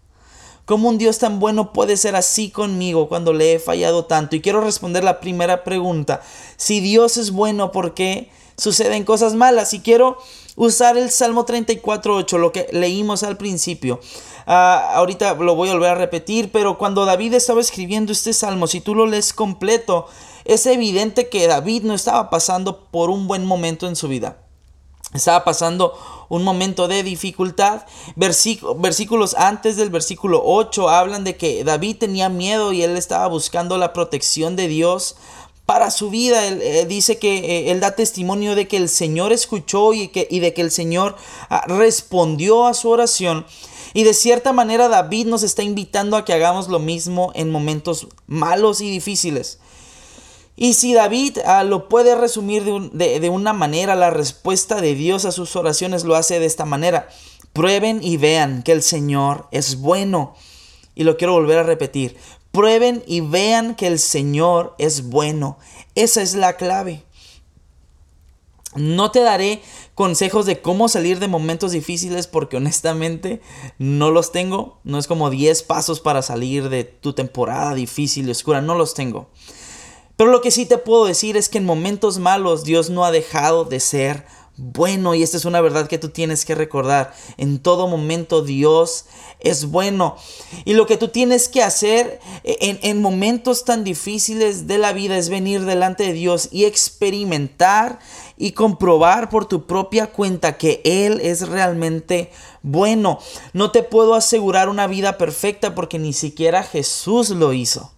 ¿Cómo 0.65 0.89
un 0.89 0.97
Dios 0.97 1.19
tan 1.19 1.41
bueno 1.41 1.75
puede 1.75 1.99
ser 1.99 2.17
así 2.17 2.49
conmigo 2.49 3.07
cuando 3.07 3.35
le 3.35 3.55
he 3.55 3.59
fallado 3.59 4.07
tanto? 4.07 4.35
Y 4.35 4.41
quiero 4.41 4.63
responder 4.63 5.05
la 5.05 5.21
primera 5.21 5.63
pregunta. 5.63 6.23
Si 6.57 6.81
Dios 6.81 7.19
es 7.19 7.33
bueno, 7.33 7.71
¿por 7.71 7.93
qué 7.93 8.31
suceden 8.57 9.05
cosas 9.05 9.35
malas? 9.35 9.75
Y 9.75 9.81
quiero 9.81 10.17
usar 10.57 10.97
el 10.97 11.11
Salmo 11.11 11.45
34.8, 11.45 12.39
lo 12.39 12.51
que 12.51 12.67
leímos 12.73 13.25
al 13.25 13.37
principio. 13.37 14.01
Ah, 14.47 14.93
ahorita 14.95 15.35
lo 15.35 15.55
voy 15.55 15.69
a 15.69 15.75
volver 15.75 15.91
a 15.91 15.97
repetir, 15.97 16.51
pero 16.51 16.79
cuando 16.79 17.05
David 17.05 17.35
estaba 17.35 17.61
escribiendo 17.61 18.13
este 18.13 18.33
salmo, 18.33 18.67
si 18.67 18.81
tú 18.81 18.95
lo 18.95 19.05
lees 19.07 19.35
completo, 19.35 20.07
es 20.47 20.65
evidente 20.65 21.29
que 21.29 21.47
David 21.47 21.83
no 21.83 21.93
estaba 21.93 22.31
pasando 22.31 22.87
por 22.91 23.11
un 23.11 23.27
buen 23.27 23.45
momento 23.45 23.87
en 23.87 23.97
su 23.97 24.09
vida. 24.09 24.44
Estaba 25.13 25.45
pasando 25.45 25.97
un 26.29 26.43
momento 26.43 26.89
de 26.89 27.03
dificultad. 27.03 27.83
versículos 28.17 29.35
antes 29.35 29.77
del 29.77 29.91
versículo 29.91 30.43
8 30.45 30.89
hablan 30.89 31.25
de 31.25 31.37
que 31.37 31.63
David 31.63 31.99
tenía 31.99 32.29
miedo 32.29 32.73
y 32.73 32.83
él 32.83 32.97
estaba 32.97 33.29
buscando 33.29 33.79
la 33.79 33.93
protección 33.93 34.57
de 34.57 34.69
Dios 34.69 35.17
para 35.67 35.91
su 35.91 36.11
vida. 36.11 36.47
Él, 36.47 36.61
eh, 36.63 36.87
dice 36.87 37.19
que 37.19 37.39
eh, 37.39 37.71
él 37.71 37.81
da 37.81 37.95
testimonio 37.95 38.55
de 38.55 38.67
que 38.67 38.77
el 38.77 38.89
Señor 38.89 39.33
escuchó 39.33 39.93
y, 39.93 40.09
que, 40.09 40.27
y 40.31 40.41
de 40.41 40.53
que 40.53 40.63
el 40.63 40.71
Señor 40.71 41.17
ah, 41.49 41.65
respondió 41.67 42.67
a 42.67 42.75
su 42.75 42.91
oración. 42.91 43.47
Y 43.93 44.03
de 44.03 44.15
cierta 44.15 44.53
manera 44.53 44.89
David 44.89 45.27
nos 45.27 45.45
está 45.45 45.63
invitando 45.63 46.17
a 46.17 46.25
que 46.25 46.33
hagamos 46.33 46.69
lo 46.69 46.81
mismo 46.81 47.31
en 47.35 47.53
momentos 47.53 48.09
malos 48.27 48.81
y 48.81 48.91
difíciles. 48.91 49.61
Y 50.57 50.75
si 50.75 50.95
David 50.95 51.39
ah, 51.47 51.65
lo 51.65 51.89
puede 51.89 52.15
resumir 52.15 52.65
de, 52.65 53.21
de 53.21 53.29
una 53.29 53.53
manera, 53.53 53.97
la 53.97 54.11
respuesta 54.11 54.81
de 54.81 54.95
Dios 54.95 55.25
a 55.25 55.33
sus 55.33 55.57
oraciones 55.57 56.05
lo 56.05 56.15
hace 56.15 56.39
de 56.39 56.47
esta 56.47 56.65
manera. 56.65 57.09
Prueben 57.53 58.01
y 58.03 58.17
vean 58.17 58.63
que 58.63 58.73
el 58.73 58.83
Señor 58.83 59.49
es 59.51 59.81
bueno. 59.81 60.35
Y 60.95 61.05
lo 61.05 61.17
quiero 61.17 61.33
volver 61.33 61.59
a 61.59 61.65
repetir. 61.65 62.17
Prueben 62.53 63.03
y 63.07 63.21
vean 63.21 63.75
que 63.75 63.89
el 63.89 63.99
Señor 63.99 64.77
es 64.79 65.09
bueno. 65.09 65.59
Esa 65.97 66.23
es 66.23 66.35
la 66.35 66.57
clave. 66.57 67.05
No 68.77 69.11
te 69.13 69.21
daré 69.21 69.63
consejos 69.95 70.47
de 70.47 70.61
cómo 70.61 70.89
salir 70.89 71.21
de 71.21 71.29
momentos 71.29 71.73
difíciles 71.73 72.27
porque 72.27 72.57
honestamente 72.57 73.41
no 73.79 74.11
los 74.11 74.33
tengo. 74.33 74.79
No 74.85 74.99
es 74.99 75.07
como 75.07 75.31
10 75.31 75.63
pasos 75.65 76.01
para 76.01 76.23
salir 76.23 76.69
de 76.69 76.85
tu 76.85 77.13
temporada 77.13 77.75
difícil 77.75 78.29
y 78.29 78.33
oscura. 78.33 78.61
No 78.61 78.77
los 78.77 78.95
tengo. 78.95 79.29
Pero 80.17 80.31
lo 80.31 80.41
que 80.41 80.51
sí 80.51 80.67
te 80.67 80.79
puedo 80.79 81.07
decir 81.07 81.37
es 81.37 81.49
que 81.49 81.59
en 81.59 81.65
momentos 81.65 82.19
malos 82.19 82.65
Dios 82.65 82.91
no 82.91 83.05
ha 83.05 83.11
dejado 83.11 83.65
de 83.65 83.81
ser 83.81 84.25
bueno 84.57 85.17
y 85.17 85.23
esta 85.25 85.37
es 85.37 85.45
una 85.45 85.61
verdad 85.61 85.89
que 85.89 85.99
tú 85.99 86.11
tienes 86.11 86.45
que 86.45 86.55
recordar. 86.55 87.13
En 87.37 87.59
todo 87.59 87.89
momento 87.89 88.43
Dios 88.43 89.07
es 89.41 89.67
bueno. 89.67 90.17
Y 90.65 90.75
lo 90.75 90.87
que 90.87 90.97
tú 90.97 91.09
tienes 91.09 91.49
que 91.49 91.63
hacer 91.63 92.21
en, 92.45 92.79
en, 92.83 93.03
momentos 93.03 93.65
tan 93.65 93.83
difíciles 93.83 94.67
de 94.69 94.79
la 94.79 94.93
vida 94.93 95.19
es 95.19 95.29
venir 95.29 95.65
delante 95.65 96.05
de 96.05 96.13
Dios 96.13 96.49
y 96.53 96.65
experimentar 96.65 97.99
y 98.37 98.53
comprobar 98.53 99.29
por 99.29 99.47
tu 99.47 99.67
propia 99.67 100.09
cuenta 100.09 100.57
que 100.57 100.81
Él 100.85 101.21
es 101.21 101.49
realmente 101.49 102.31
bueno. 102.63 103.19
No 103.53 103.73
te 103.73 103.83
puedo 103.83 104.15
asegurar 104.15 104.69
una 104.69 104.87
vida 104.87 105.19
perfecta 105.19 105.75
porque 105.75 105.99
ni 105.99 106.13
siquiera 106.13 106.63
Jesús 106.63 107.31
lo 107.31 107.53
hizo. 107.53 107.91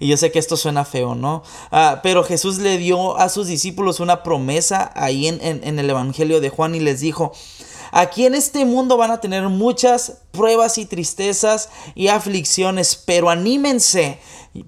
Y 0.00 0.08
yo 0.08 0.16
sé 0.16 0.32
que 0.32 0.38
esto 0.38 0.56
suena 0.56 0.84
feo, 0.84 1.14
¿no? 1.14 1.42
Ah, 1.70 2.00
pero 2.02 2.24
Jesús 2.24 2.58
le 2.58 2.78
dio 2.78 3.16
a 3.16 3.28
sus 3.28 3.46
discípulos 3.46 4.00
una 4.00 4.22
promesa 4.22 4.92
ahí 4.94 5.26
en, 5.26 5.40
en 5.42 5.78
el 5.78 5.90
Evangelio 5.90 6.40
de 6.40 6.50
Juan 6.50 6.74
y 6.74 6.80
les 6.80 7.00
dijo, 7.00 7.32
Aquí 7.94 8.24
en 8.24 8.34
este 8.34 8.64
mundo 8.64 8.96
van 8.96 9.10
a 9.10 9.20
tener 9.20 9.46
muchas 9.50 10.22
pruebas 10.30 10.78
y 10.78 10.86
tristezas 10.86 11.68
y 11.94 12.08
aflicciones, 12.08 12.96
pero 12.96 13.28
anímense 13.28 14.18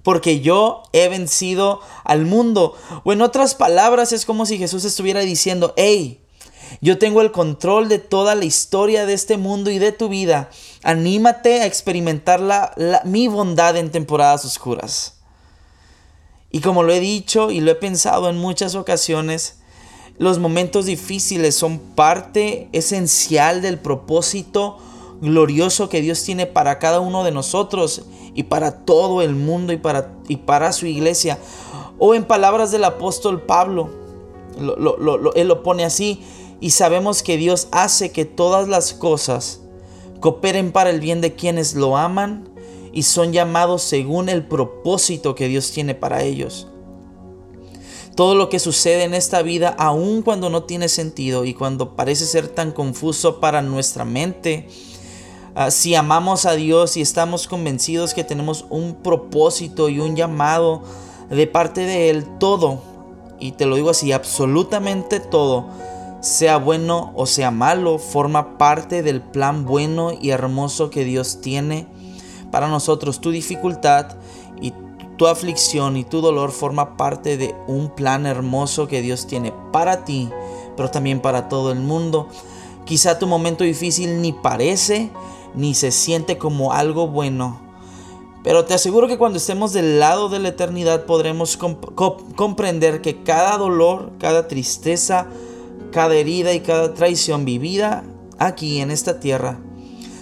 porque 0.03 0.41
yo 0.41 0.83
he 0.93 1.09
vencido 1.09 1.81
al 2.03 2.25
mundo. 2.25 2.75
O 3.03 3.13
en 3.13 3.21
otras 3.21 3.55
palabras 3.55 4.11
es 4.11 4.25
como 4.25 4.45
si 4.45 4.59
Jesús 4.59 4.85
estuviera 4.85 5.21
diciendo, 5.21 5.73
hey, 5.75 6.21
yo 6.81 6.97
tengo 6.97 7.21
el 7.21 7.31
control 7.31 7.89
de 7.89 7.99
toda 7.99 8.35
la 8.35 8.45
historia 8.45 9.05
de 9.05 9.13
este 9.13 9.37
mundo 9.37 9.71
y 9.71 9.79
de 9.79 9.91
tu 9.91 10.09
vida. 10.09 10.49
Anímate 10.83 11.61
a 11.61 11.65
experimentar 11.65 12.41
mi 13.03 13.27
bondad 13.27 13.77
en 13.77 13.91
temporadas 13.91 14.45
oscuras. 14.45 15.15
Y 16.51 16.61
como 16.61 16.83
lo 16.83 16.93
he 16.93 16.99
dicho 16.99 17.51
y 17.51 17.59
lo 17.59 17.71
he 17.71 17.75
pensado 17.75 18.29
en 18.29 18.37
muchas 18.37 18.75
ocasiones, 18.75 19.57
los 20.17 20.39
momentos 20.39 20.85
difíciles 20.85 21.55
son 21.55 21.79
parte 21.79 22.69
esencial 22.71 23.61
del 23.61 23.77
propósito 23.77 24.77
glorioso 25.21 25.89
que 25.89 26.01
Dios 26.01 26.23
tiene 26.23 26.45
para 26.45 26.79
cada 26.79 26.99
uno 26.99 27.23
de 27.23 27.31
nosotros 27.31 28.03
y 28.33 28.43
para 28.43 28.85
todo 28.85 29.21
el 29.21 29.35
mundo 29.35 29.73
y 29.73 29.77
para, 29.77 30.13
y 30.27 30.37
para 30.37 30.71
su 30.71 30.85
iglesia. 30.85 31.37
O 31.97 32.15
en 32.15 32.23
palabras 32.23 32.71
del 32.71 32.83
apóstol 32.83 33.41
Pablo, 33.41 33.89
él 35.35 35.47
lo 35.47 35.63
pone 35.63 35.83
así, 35.83 36.21
y 36.65 36.71
sabemos 36.71 37.21
que 37.21 37.37
Dios 37.37 37.67
hace 37.69 38.11
que 38.11 38.25
todas 38.25 38.67
las 38.67 38.91
cosas 38.91 39.59
cooperen 40.19 40.71
para 40.71 40.89
el 40.89 40.99
bien 40.99 41.21
de 41.21 41.35
quienes 41.35 41.75
lo 41.75 41.95
aman 41.95 42.49
y 42.91 43.03
son 43.03 43.33
llamados 43.33 43.83
según 43.83 44.29
el 44.29 44.47
propósito 44.47 45.35
que 45.35 45.47
Dios 45.47 45.69
tiene 45.71 45.93
para 45.93 46.23
ellos. 46.23 46.67
Todo 48.15 48.33
lo 48.33 48.49
que 48.49 48.57
sucede 48.57 49.03
en 49.03 49.13
esta 49.13 49.43
vida, 49.43 49.75
aun 49.77 50.23
cuando 50.23 50.49
no 50.49 50.63
tiene 50.63 50.89
sentido 50.89 51.45
y 51.45 51.53
cuando 51.53 51.95
parece 51.95 52.25
ser 52.25 52.47
tan 52.47 52.71
confuso 52.71 53.39
para 53.39 53.61
nuestra 53.61 54.03
mente, 54.03 54.67
ah, 55.53 55.69
si 55.69 55.93
amamos 55.93 56.47
a 56.47 56.53
Dios 56.53 56.97
y 56.97 57.01
estamos 57.01 57.47
convencidos 57.47 58.15
que 58.15 58.23
tenemos 58.23 58.65
un 58.71 59.03
propósito 59.03 59.87
y 59.87 59.99
un 59.99 60.15
llamado 60.15 60.81
de 61.29 61.45
parte 61.45 61.81
de 61.81 62.09
Él, 62.09 62.25
todo, 62.39 62.81
y 63.39 63.51
te 63.51 63.67
lo 63.67 63.75
digo 63.75 63.91
así, 63.91 64.11
absolutamente 64.11 65.19
todo, 65.19 65.67
sea 66.21 66.57
bueno 66.57 67.11
o 67.15 67.25
sea 67.25 67.51
malo, 67.51 67.97
forma 67.97 68.57
parte 68.57 69.03
del 69.03 69.21
plan 69.21 69.65
bueno 69.65 70.11
y 70.11 70.29
hermoso 70.31 70.89
que 70.89 71.05
Dios 71.05 71.41
tiene 71.41 71.87
para 72.51 72.67
nosotros. 72.67 73.21
Tu 73.21 73.31
dificultad 73.31 74.15
y 74.61 74.73
tu 75.17 75.27
aflicción 75.27 75.97
y 75.97 76.03
tu 76.03 76.21
dolor 76.21 76.51
forma 76.51 76.97
parte 76.97 77.37
de 77.37 77.55
un 77.67 77.89
plan 77.89 78.25
hermoso 78.25 78.87
que 78.87 79.01
Dios 79.01 79.27
tiene 79.27 79.53
para 79.71 80.03
ti, 80.05 80.29
pero 80.75 80.89
también 80.91 81.21
para 81.21 81.49
todo 81.49 81.71
el 81.71 81.79
mundo. 81.79 82.27
Quizá 82.85 83.17
tu 83.17 83.27
momento 83.27 83.63
difícil 83.63 84.21
ni 84.21 84.31
parece 84.31 85.11
ni 85.55 85.73
se 85.73 85.91
siente 85.91 86.37
como 86.37 86.73
algo 86.73 87.07
bueno. 87.07 87.59
Pero 88.43 88.65
te 88.65 88.75
aseguro 88.75 89.07
que 89.07 89.17
cuando 89.17 89.37
estemos 89.37 89.73
del 89.73 89.99
lado 89.99 90.29
de 90.29 90.37
la 90.39 90.49
eternidad 90.49 91.05
podremos 91.05 91.57
comprender 91.57 93.01
que 93.01 93.23
cada 93.23 93.57
dolor, 93.57 94.11
cada 94.19 94.47
tristeza, 94.47 95.27
cada 95.95 96.15
herida 96.15 96.51
y 96.51 96.59
cada 96.59 96.93
traición 96.93 97.45
vivida 97.45 98.03
aquí 98.37 98.81
en 98.81 98.91
esta 98.91 99.21
tierra 99.21 99.61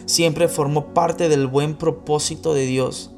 siempre 0.06 0.48
formó 0.48 0.94
parte 0.94 1.30
del 1.30 1.48
buen 1.48 1.74
propósito 1.74 2.54
de 2.54 2.68
Dios 2.68 3.10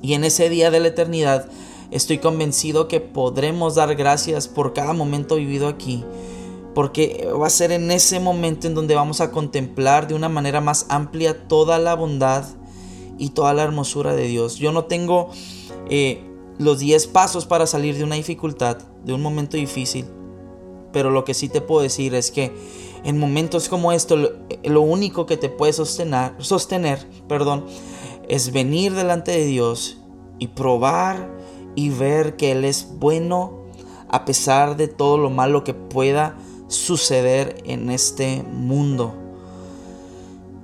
y 0.00 0.14
en 0.14 0.22
ese 0.22 0.48
día 0.48 0.70
de 0.70 0.78
la 0.78 0.86
eternidad 0.86 1.48
estoy 1.90 2.18
convencido 2.18 2.86
que 2.86 3.00
podremos 3.00 3.74
dar 3.74 3.96
gracias 3.96 4.46
por 4.46 4.74
cada 4.74 4.92
momento 4.92 5.34
vivido 5.34 5.66
aquí. 5.66 6.04
Porque 6.72 7.26
va 7.36 7.48
a 7.48 7.50
ser 7.50 7.72
en 7.72 7.90
ese 7.90 8.20
momento 8.20 8.68
en 8.68 8.74
donde 8.76 8.94
vamos 8.94 9.20
a 9.20 9.32
contemplar 9.32 10.06
de 10.06 10.14
una 10.14 10.28
manera 10.28 10.60
más 10.60 10.86
amplia 10.88 11.48
toda 11.48 11.80
la 11.80 11.96
bondad 11.96 12.44
y 13.18 13.30
toda 13.30 13.54
la 13.54 13.64
hermosura 13.64 14.14
de 14.14 14.28
Dios. 14.28 14.58
Yo 14.58 14.70
no 14.70 14.84
tengo 14.84 15.30
eh, 15.90 16.22
los 16.58 16.78
10 16.78 17.08
pasos 17.08 17.44
para 17.44 17.66
salir 17.66 17.96
de 17.96 18.04
una 18.04 18.14
dificultad, 18.14 18.78
de 19.04 19.12
un 19.12 19.22
momento 19.22 19.56
difícil. 19.56 20.06
Pero 20.96 21.10
lo 21.10 21.26
que 21.26 21.34
sí 21.34 21.50
te 21.50 21.60
puedo 21.60 21.82
decir 21.82 22.14
es 22.14 22.30
que 22.30 22.56
en 23.04 23.18
momentos 23.18 23.68
como 23.68 23.92
esto, 23.92 24.16
lo, 24.16 24.80
único 24.80 25.26
que 25.26 25.36
te 25.36 25.50
puede 25.50 25.74
sostener, 25.74 26.32
sostener 26.38 27.06
perdón, 27.28 27.66
es 28.30 28.50
venir 28.50 28.94
delante 28.94 29.32
de 29.32 29.44
Dios 29.44 29.98
y 30.38 30.46
probar 30.46 31.30
y 31.74 31.90
ver 31.90 32.36
que 32.36 32.52
Él 32.52 32.64
es 32.64 32.88
bueno 32.98 33.58
a 34.08 34.24
pesar 34.24 34.78
de 34.78 34.88
todo 34.88 35.18
lo 35.18 35.28
malo 35.28 35.64
que 35.64 35.74
pueda 35.74 36.38
suceder 36.68 37.62
en 37.66 37.90
este 37.90 38.42
mundo. 38.42 39.14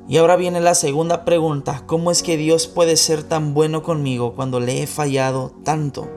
Y 0.09 0.17
ahora 0.17 0.37
viene 0.37 0.62
la 0.62 0.75
segunda 0.75 1.27
pregunta, 1.27 1.83
¿cómo 1.85 2.11
es 2.11 2.23
que 2.23 2.39
Dios 2.39 2.69
puede 2.69 2.97
ser 2.97 3.23
tan 3.23 3.53
bueno 3.53 3.83
conmigo 3.83 4.33
cuando 4.35 4.61
le 4.61 4.83
he 4.83 4.87
fallado 4.87 5.53
tanto? 5.62 6.09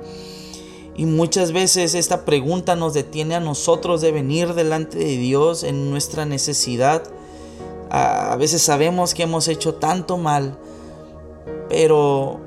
Y 0.98 1.06
muchas 1.06 1.52
veces 1.52 1.94
esta 1.94 2.24
pregunta 2.24 2.76
nos 2.76 2.94
detiene 2.94 3.36
a 3.36 3.42
nosotros 3.42 4.00
de 4.00 4.12
venir 4.12 4.54
delante 4.54 4.98
de 4.98 5.18
Dios 5.18 5.64
en 5.64 5.92
nuestra 5.92 6.26
necesidad. 6.26 7.04
A 7.90 8.36
veces 8.38 8.62
sabemos 8.62 9.14
que 9.14 9.24
hemos 9.24 9.48
hecho 9.48 9.76
tanto 9.76 10.18
mal, 10.18 10.58
pero 11.68 12.40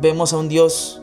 vemos 0.00 0.32
a 0.32 0.38
un 0.38 0.48
Dios 0.48 1.00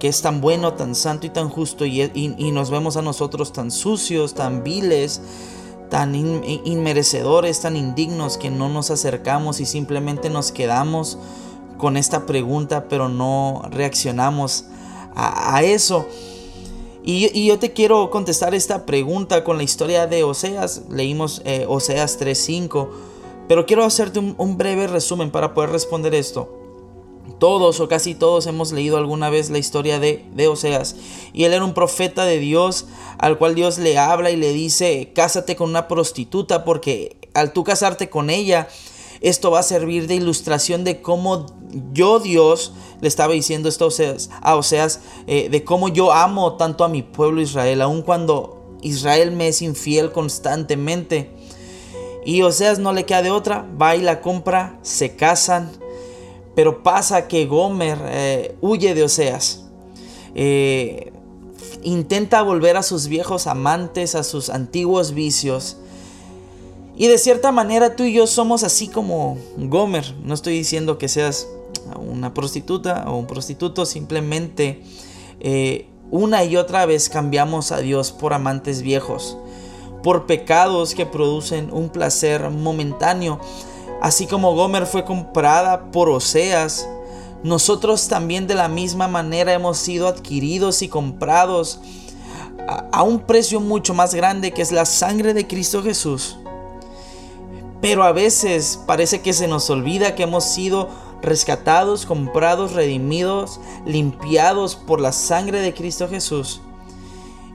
que 0.00 0.08
es 0.08 0.22
tan 0.22 0.40
bueno, 0.40 0.74
tan 0.74 0.94
santo 0.94 1.26
y 1.26 1.30
tan 1.30 1.48
justo 1.48 1.84
y, 1.84 2.08
nos 2.52 2.70
vemos 2.70 2.96
a 2.96 3.02
nosotros 3.02 3.52
tan 3.52 3.70
sucios, 3.70 4.34
tan 4.34 4.64
viles, 4.64 5.20
tan 5.90 6.14
inmerecedores, 6.14 7.60
tan 7.60 7.76
indignos 7.76 8.36
que 8.36 8.50
no 8.50 8.68
nos 8.68 8.90
acercamos 8.90 9.60
y 9.60 9.66
simplemente 9.66 10.30
nos 10.30 10.50
quedamos 10.52 11.18
con 11.76 11.96
esta 11.96 12.26
pregunta, 12.26 12.86
pero 12.88 13.08
no 13.08 13.62
reaccionamos 13.70 14.64
a, 15.14 15.62
eso. 15.62 16.06
Y, 17.02 17.46
yo 17.46 17.58
te 17.58 17.72
quiero 17.72 18.10
contestar 18.10 18.54
esta 18.54 18.86
pregunta 18.86 19.44
con 19.44 19.56
la 19.56 19.62
historia 19.62 20.06
de 20.06 20.24
Oseas. 20.24 20.82
Leímos 20.90 21.42
eh, 21.44 21.64
Oseas 21.68 22.20
3.5, 22.20 22.88
pero 23.48 23.66
quiero 23.66 23.84
hacerte 23.84 24.18
un 24.18 24.58
breve 24.58 24.86
resumen 24.86 25.30
para 25.30 25.54
poder 25.54 25.70
responder 25.70 26.14
esto. 26.14 26.56
Todos 27.38 27.80
o 27.80 27.88
casi 27.88 28.14
todos 28.14 28.46
hemos 28.46 28.72
leído 28.72 28.98
alguna 28.98 29.30
vez 29.30 29.50
la 29.50 29.58
historia 29.58 29.98
de, 29.98 30.24
de, 30.34 30.48
Oseas. 30.48 30.96
Y 31.32 31.44
él 31.44 31.54
era 31.54 31.64
un 31.64 31.74
profeta 31.74 32.24
de 32.24 32.38
Dios 32.38 32.86
al 33.18 33.38
cual 33.38 33.54
Dios 33.54 33.78
le 33.78 33.98
habla 33.98 34.30
y 34.30 34.36
le 34.36 34.52
dice, 34.52 35.12
cásate 35.14 35.56
con 35.56 35.70
una 35.70 35.88
prostituta 35.88 36.64
porque 36.64 37.16
al 37.34 37.52
tú 37.52 37.64
casarte 37.64 38.10
con 38.10 38.30
ella, 38.30 38.68
esto 39.20 39.50
va 39.50 39.60
a 39.60 39.64
servir 39.64 40.06
de 40.06 40.14
ilustración 40.14 40.84
de 40.84 41.02
cómo 41.02 41.46
yo 41.92 42.20
Dios 42.20 42.72
le 43.00 43.08
estaba 43.08 43.32
diciendo 43.32 43.68
esto 43.68 43.88
a 44.42 44.56
Oseas, 44.56 45.00
eh, 45.26 45.48
de 45.48 45.64
cómo 45.64 45.88
yo 45.88 46.12
amo 46.12 46.54
tanto 46.56 46.84
a 46.84 46.88
mi 46.88 47.02
pueblo 47.02 47.40
Israel, 47.40 47.82
aun 47.82 48.02
cuando 48.02 48.78
Israel 48.82 49.32
me 49.32 49.48
es 49.48 49.62
infiel 49.62 50.12
constantemente. 50.12 51.30
Y 52.24 52.42
Oseas 52.42 52.78
no 52.78 52.92
le 52.92 53.04
queda 53.04 53.22
de 53.22 53.30
otra, 53.30 53.66
va 53.80 53.96
y 53.96 54.02
la 54.02 54.20
compra, 54.20 54.78
se 54.82 55.16
casan 55.16 55.70
pero 56.54 56.82
pasa 56.82 57.28
que 57.28 57.46
Gomer 57.46 57.98
eh, 58.04 58.56
huye 58.60 58.94
de 58.94 59.04
Oseas. 59.04 59.64
Eh, 60.34 61.12
intenta 61.82 62.42
volver 62.42 62.76
a 62.76 62.82
sus 62.82 63.06
viejos 63.06 63.46
amantes, 63.46 64.14
a 64.14 64.22
sus 64.22 64.50
antiguos 64.50 65.14
vicios. 65.14 65.78
Y 67.00 67.08
de 67.08 67.16
cierta 67.16 67.50
manera 67.50 67.96
tú 67.96 68.02
y 68.04 68.12
yo 68.12 68.26
somos 68.26 68.62
así 68.62 68.86
como 68.88 69.38
Gomer. 69.56 70.14
No 70.22 70.34
estoy 70.34 70.52
diciendo 70.52 70.98
que 70.98 71.08
seas 71.08 71.48
una 71.96 72.34
prostituta 72.34 73.06
o 73.08 73.16
un 73.16 73.26
prostituto, 73.26 73.86
simplemente 73.86 74.82
eh, 75.40 75.86
una 76.10 76.44
y 76.44 76.58
otra 76.58 76.84
vez 76.84 77.08
cambiamos 77.08 77.72
a 77.72 77.78
Dios 77.78 78.12
por 78.12 78.34
amantes 78.34 78.82
viejos, 78.82 79.38
por 80.02 80.26
pecados 80.26 80.94
que 80.94 81.06
producen 81.06 81.72
un 81.72 81.88
placer 81.88 82.50
momentáneo 82.50 83.40
Así 84.00 84.26
como 84.26 84.54
Gomer 84.54 84.86
fue 84.86 85.04
comprada 85.04 85.90
por 85.90 86.08
Oseas, 86.08 86.88
nosotros 87.42 88.08
también 88.08 88.46
de 88.46 88.54
la 88.54 88.68
misma 88.68 89.08
manera 89.08 89.52
hemos 89.52 89.76
sido 89.76 90.08
adquiridos 90.08 90.80
y 90.80 90.88
comprados 90.88 91.80
a, 92.92 93.02
un 93.02 93.20
precio 93.20 93.60
mucho 93.60 93.92
más 93.92 94.14
grande 94.14 94.52
que 94.52 94.62
es 94.62 94.72
la 94.72 94.86
sangre 94.86 95.34
de 95.34 95.46
Cristo 95.46 95.82
Jesús. 95.82 96.38
Pero 97.80 98.04
a 98.04 98.12
veces 98.12 98.80
parece 98.86 99.22
que 99.22 99.32
se 99.32 99.48
nos 99.48 99.70
olvida 99.70 100.14
que 100.14 100.24
hemos 100.24 100.44
sido 100.44 100.88
rescatados, 101.22 102.06
comprados, 102.06 102.72
redimidos, 102.72 103.60
limpiados 103.86 104.76
por 104.76 105.00
la 105.00 105.12
sangre 105.12 105.60
de 105.60 105.74
Cristo 105.74 106.08
Jesús 106.08 106.60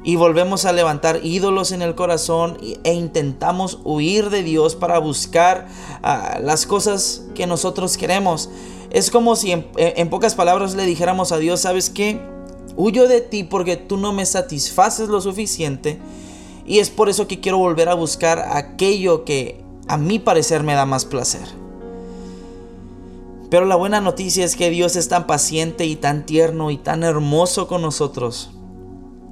y 0.05 0.17
volvemos 0.17 0.65
a 0.65 0.71
levantar 0.71 1.21
ídolos 1.23 1.71
en 1.71 1.81
el 1.81 1.95
corazón 1.95 2.59
e 2.83 2.93
intentamos 2.93 3.79
huir 3.83 4.29
de 4.29 4.43
Dios 4.43 4.75
para 4.75 4.99
buscar 4.99 5.67
ah, 6.03 6.37
las 6.41 6.67
cosas 6.67 7.23
que 7.33 7.47
nosotros 7.47 7.97
queremos. 7.97 8.49
Es 8.91 9.09
como 9.09 9.35
si 9.35 9.51
en, 9.51 9.65
en, 9.75 10.09
pocas 10.11 10.35
palabras 10.35 10.75
le 10.75 10.85
dijéramos 10.85 11.31
a 11.31 11.39
Dios, 11.39 11.61
¿sabes 11.61 11.89
qué? 11.89 12.21
Huyo 12.77 13.07
de 13.07 13.19
ti 13.21 13.43
porque 13.43 13.77
tú 13.77 13.97
no 13.97 14.13
me 14.13 14.27
satisfaces 14.27 15.09
lo 15.09 15.21
suficiente 15.21 15.99
y 16.67 16.79
es 16.79 16.91
por 16.91 17.09
eso 17.09 17.27
que 17.27 17.39
quiero 17.39 17.57
volver 17.57 17.89
a 17.89 17.95
buscar 17.95 18.39
aquello 18.51 19.25
que 19.25 19.64
a 19.87 19.97
mi 19.97 20.19
parecer 20.19 20.63
me 20.63 20.73
da 20.73 20.85
más 20.85 21.05
placer. 21.05 21.47
Pero 23.49 23.65
la 23.65 23.75
buena 23.75 24.01
noticia 24.01 24.43
es 24.43 24.55
que 24.55 24.69
Dios 24.69 24.95
es 24.95 25.07
tan 25.07 25.27
paciente 25.27 25.85
y 25.85 25.95
tan 25.95 26.25
tierno 26.25 26.71
y 26.71 26.77
tan 26.77 27.03
hermoso 27.03 27.67
con 27.67 27.81
nosotros 27.81 28.51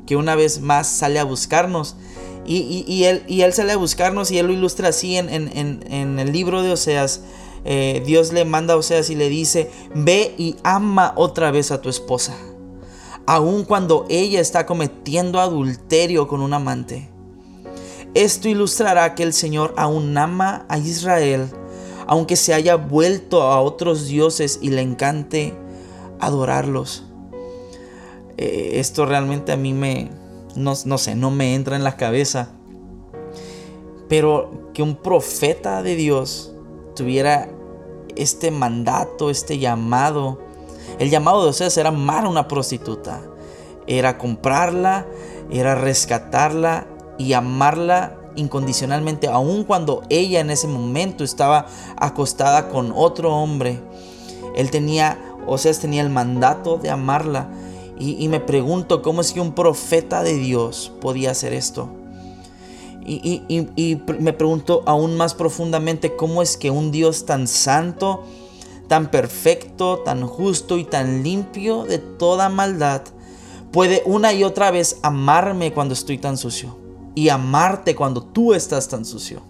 que 0.05 0.15
una 0.15 0.35
vez 0.35 0.61
más 0.61 0.87
sale 0.87 1.19
a 1.19 1.23
buscarnos. 1.23 1.95
Y, 2.45 3.05
él, 3.05 3.53
sale 3.53 3.71
a 3.71 3.77
buscarnos 3.77 4.29
y 4.29 4.37
él 4.37 4.47
lo 4.47 4.53
ilustra 4.53 4.89
así 4.89 5.15
en, 5.15 5.29
en, 5.29 6.19
el 6.19 6.31
libro 6.31 6.61
de 6.61 6.73
Oseas. 6.73 7.21
Eh, 7.63 8.03
Dios 8.05 8.33
le 8.33 8.43
manda 8.43 8.73
a 8.73 8.77
Oseas 8.77 9.09
y 9.09 9.15
le 9.15 9.29
dice, 9.29 9.71
ve 9.95 10.35
y 10.37 10.57
ama 10.63 11.13
otra 11.15 11.51
vez 11.51 11.71
a 11.71 11.81
tu 11.81 11.87
esposa, 11.87 12.35
aun 13.25 13.63
cuando 13.63 14.05
ella 14.09 14.41
está 14.41 14.65
cometiendo 14.65 15.39
adulterio 15.39 16.27
con 16.27 16.41
un 16.41 16.53
amante. 16.53 17.12
Esto 18.13 18.47
ilustrará 18.47 19.15
que 19.15 19.23
el 19.23 19.33
Señor 19.33 19.73
aún 19.75 20.15
ama 20.17 20.65
a 20.69 20.77
Israel, 20.77 21.47
aunque 22.05 22.35
se 22.35 22.53
haya 22.53 22.75
vuelto 22.75 23.41
a 23.41 23.59
otros 23.61 24.05
dioses 24.07 24.59
y 24.61 24.69
le 24.69 24.81
encante 24.81 25.55
adorarlos. 26.19 27.05
Eh, 28.37 28.71
esto 28.75 29.05
realmente 29.05 29.51
a 29.51 29.57
mí 29.57 29.73
me, 29.73 30.11
no, 30.55 30.75
sé, 30.75 31.15
no 31.15 31.31
me 31.31 31.55
entra 31.55 31.75
en 31.75 31.83
la 31.83 31.97
cabeza. 31.97 32.49
Pero 34.09 34.71
que 34.75 34.83
un 34.83 34.95
profeta 34.95 35.81
de 35.81 35.95
Dios 35.95 36.53
tuviera 36.95 37.49
este 38.15 38.51
mandato, 38.51 39.31
este 39.31 39.57
llamado. 39.57 40.39
El 40.99 41.09
llamado 41.09 41.43
de 41.43 41.49
Oseas 41.49 41.75
era 41.77 41.89
amar 41.89 42.25
a 42.25 42.29
una 42.29 42.47
prostituta. 42.47 43.21
Era 43.87 44.19
comprarla, 44.19 45.07
era 45.49 45.73
rescatarla 45.73 46.87
y 47.17 47.33
amarla 47.33 48.17
incondicionalmente, 48.35 49.27
aun 49.27 49.63
cuando 49.63 50.03
ella 50.09 50.39
en 50.39 50.49
ese 50.49 50.67
momento 50.67 51.23
estaba 51.23 51.67
acostada 51.97 52.69
con 52.69 52.91
otro 52.95 53.35
hombre. 53.35 53.79
Él 54.55 54.71
tenía, 54.71 55.17
Oseas 55.45 55.79
tenía 55.79 56.01
el 56.01 56.09
mandato 56.09 56.77
de 56.77 56.89
amarla 56.89 57.49
y, 57.99 58.27
me 58.27 58.39
pregunto 58.39 59.01
cómo 59.01 59.21
es 59.21 59.31
que 59.31 59.39
un 59.39 59.53
profeta 59.53 60.23
de 60.23 60.33
Dios 60.33 60.91
podía 60.99 61.31
hacer 61.31 61.53
esto. 61.53 61.89
Y, 63.05 63.43
y, 63.47 64.01
me 64.19 64.33
pregunto 64.33 64.83
aún 64.85 65.15
más 65.15 65.33
profundamente 65.33 66.15
cómo 66.15 66.41
es 66.41 66.57
que 66.57 66.71
un 66.71 66.91
Dios 66.91 67.25
tan 67.25 67.47
santo, 67.47 68.23
tan 68.87 69.11
perfecto, 69.11 69.99
tan 69.99 70.25
justo 70.25 70.77
y 70.77 70.85
tan 70.85 71.23
limpio 71.23 71.83
de 71.83 71.99
toda 71.99 72.49
maldad 72.49 73.03
puede 73.71 74.03
una 74.05 74.33
y 74.33 74.43
otra 74.43 74.69
vez 74.71 74.99
amarme 75.01 75.73
cuando 75.73 75.93
estoy 75.93 76.17
tan 76.17 76.37
sucio 76.37 76.82
y 77.15 77.29
amarte 77.29 77.95
cuando 77.95 78.23
tú 78.23 78.53
estás 78.53 78.87
tan 78.87 79.05
sucio. 79.05 79.41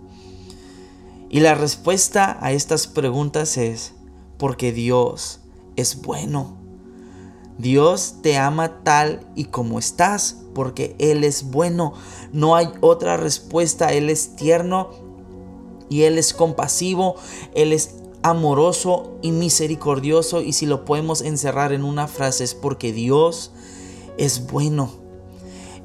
Y 1.29 1.39
la 1.39 1.55
respuesta 1.55 2.37
a 2.41 2.51
estas 2.51 2.87
preguntas 2.87 3.57
es 3.57 3.93
porque 4.37 4.71
Dios 4.71 5.39
es 5.75 6.01
bueno. 6.01 6.57
Dios 7.57 8.15
te 8.21 8.37
ama 8.37 8.83
tal 8.83 9.25
y 9.35 9.45
como 9.45 9.79
estás, 9.79 10.43
porque 10.53 10.95
Él 10.99 11.23
es 11.23 11.49
bueno. 11.51 11.93
No 12.31 12.55
hay 12.55 12.69
otra 12.81 13.17
respuesta. 13.17 13.93
Él 13.93 14.09
es 14.09 14.35
tierno 14.35 14.91
y 15.89 16.03
Él 16.03 16.17
es 16.17 16.33
compasivo. 16.33 17.15
Él 17.55 17.73
es 17.73 17.95
amoroso 18.21 19.17
y 19.21 19.31
misericordioso. 19.31 20.41
Y 20.41 20.53
si 20.53 20.65
lo 20.65 20.85
podemos 20.85 21.21
encerrar 21.21 21.73
en 21.73 21.83
una 21.83 22.07
frase 22.07 22.43
es 22.43 22.53
porque 22.53 22.91
Dios 22.91 23.51
es 24.17 24.47
bueno. 24.47 25.02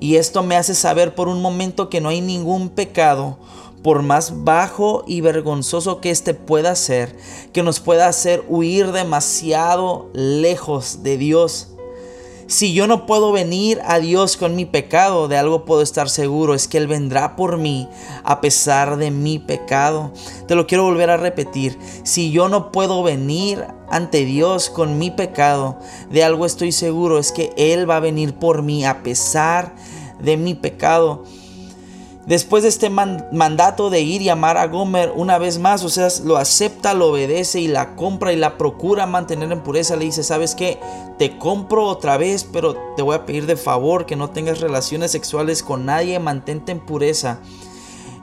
Y 0.00 0.16
esto 0.16 0.42
me 0.42 0.56
hace 0.56 0.74
saber 0.74 1.14
por 1.14 1.28
un 1.28 1.42
momento 1.42 1.88
que 1.88 2.00
no 2.00 2.08
hay 2.08 2.20
ningún 2.20 2.68
pecado 2.68 3.38
por 3.82 4.02
más 4.02 4.44
bajo 4.44 5.04
y 5.06 5.20
vergonzoso 5.20 6.00
que 6.00 6.10
éste 6.10 6.34
pueda 6.34 6.74
ser, 6.74 7.16
que 7.52 7.62
nos 7.62 7.80
pueda 7.80 8.08
hacer 8.08 8.44
huir 8.48 8.92
demasiado 8.92 10.10
lejos 10.12 11.02
de 11.02 11.16
Dios. 11.16 11.68
Si 12.48 12.72
yo 12.72 12.86
no 12.86 13.04
puedo 13.04 13.30
venir 13.30 13.78
a 13.84 13.98
Dios 13.98 14.38
con 14.38 14.56
mi 14.56 14.64
pecado, 14.64 15.28
de 15.28 15.36
algo 15.36 15.66
puedo 15.66 15.82
estar 15.82 16.08
seguro, 16.08 16.54
es 16.54 16.66
que 16.66 16.78
Él 16.78 16.86
vendrá 16.86 17.36
por 17.36 17.58
mí 17.58 17.90
a 18.24 18.40
pesar 18.40 18.96
de 18.96 19.10
mi 19.10 19.38
pecado. 19.38 20.14
Te 20.46 20.54
lo 20.54 20.66
quiero 20.66 20.84
volver 20.84 21.10
a 21.10 21.18
repetir. 21.18 21.78
Si 22.04 22.30
yo 22.30 22.48
no 22.48 22.72
puedo 22.72 23.02
venir 23.02 23.66
ante 23.90 24.24
Dios 24.24 24.70
con 24.70 24.96
mi 24.96 25.10
pecado, 25.10 25.78
de 26.10 26.24
algo 26.24 26.46
estoy 26.46 26.72
seguro, 26.72 27.18
es 27.18 27.32
que 27.32 27.52
Él 27.58 27.88
va 27.88 27.96
a 27.96 28.00
venir 28.00 28.32
por 28.32 28.62
mí 28.62 28.86
a 28.86 29.02
pesar 29.02 29.74
de 30.18 30.38
mi 30.38 30.54
pecado. 30.54 31.24
Después 32.28 32.62
de 32.62 32.68
este 32.68 32.90
mandato 32.90 33.88
de 33.88 34.02
ir 34.02 34.20
y 34.20 34.28
amar 34.28 34.58
a 34.58 34.66
Gomer 34.66 35.14
una 35.16 35.38
vez 35.38 35.58
más, 35.58 35.82
o 35.82 35.88
sea, 35.88 36.08
lo 36.24 36.36
acepta, 36.36 36.92
lo 36.92 37.08
obedece 37.08 37.58
y 37.58 37.68
la 37.68 37.96
compra 37.96 38.34
y 38.34 38.36
la 38.36 38.58
procura 38.58 39.06
mantener 39.06 39.50
en 39.50 39.62
pureza, 39.62 39.96
le 39.96 40.04
dice, 40.04 40.22
¿sabes 40.22 40.54
qué? 40.54 40.78
Te 41.18 41.38
compro 41.38 41.86
otra 41.86 42.18
vez, 42.18 42.44
pero 42.44 42.76
te 42.96 43.02
voy 43.02 43.16
a 43.16 43.24
pedir 43.24 43.46
de 43.46 43.56
favor 43.56 44.04
que 44.04 44.14
no 44.14 44.28
tengas 44.28 44.60
relaciones 44.60 45.10
sexuales 45.10 45.62
con 45.62 45.86
nadie, 45.86 46.18
mantente 46.18 46.70
en 46.70 46.80
pureza. 46.80 47.40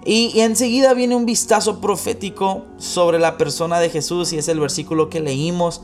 Y, 0.05 0.39
enseguida 0.39 0.93
viene 0.93 1.15
un 1.15 1.25
vistazo 1.25 1.81
profético 1.81 2.63
sobre 2.77 3.17
la 3.17 3.37
persona 3.37 3.79
de 3.79 3.89
Jesús 3.89 4.33
y 4.33 4.37
es 4.37 4.47
el 4.47 4.59
versículo 4.59 5.09
que 5.09 5.19
leímos. 5.19 5.81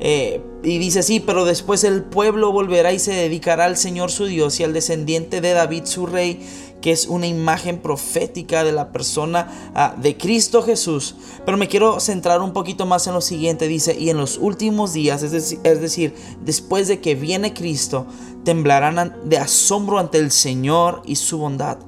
Eh, 0.00 0.42
y 0.64 0.78
dice 0.78 1.02
sí, 1.02 1.20
pero 1.20 1.44
después 1.44 1.84
el 1.84 2.02
pueblo 2.02 2.52
volverá 2.52 2.92
y 2.92 2.98
se 2.98 3.12
dedicará 3.12 3.66
al 3.66 3.76
Señor 3.76 4.10
su 4.10 4.24
Dios 4.24 4.58
y 4.58 4.64
al 4.64 4.72
descendiente 4.72 5.40
de 5.40 5.52
David 5.52 5.84
su 5.84 6.06
rey, 6.06 6.40
que 6.80 6.92
es 6.92 7.06
una 7.06 7.26
imagen 7.26 7.78
profética 7.78 8.64
de 8.64 8.72
la 8.72 8.92
persona 8.92 9.72
ah, 9.74 9.94
de 10.00 10.16
Cristo 10.16 10.62
Jesús. 10.62 11.14
Pero 11.44 11.58
me 11.58 11.68
quiero 11.68 12.00
centrar 12.00 12.40
un 12.40 12.52
poquito 12.52 12.86
más 12.86 13.06
en 13.06 13.14
lo 13.14 13.20
siguiente, 13.20 13.68
dice, 13.68 13.96
y 13.98 14.10
en 14.10 14.16
los 14.16 14.38
últimos 14.38 14.92
días, 14.92 15.22
es 15.22 15.32
es 15.62 15.80
decir 15.80 16.14
después 16.42 16.88
de 16.88 17.00
que 17.00 17.14
viene 17.14 17.54
Cristo, 17.54 18.06
temblarán 18.44 19.16
de 19.24 19.38
asombro 19.38 19.98
ante 19.98 20.18
el 20.18 20.30
Señor 20.30 21.02
y 21.04 21.16
su 21.16 21.38
bondad. 21.38 21.78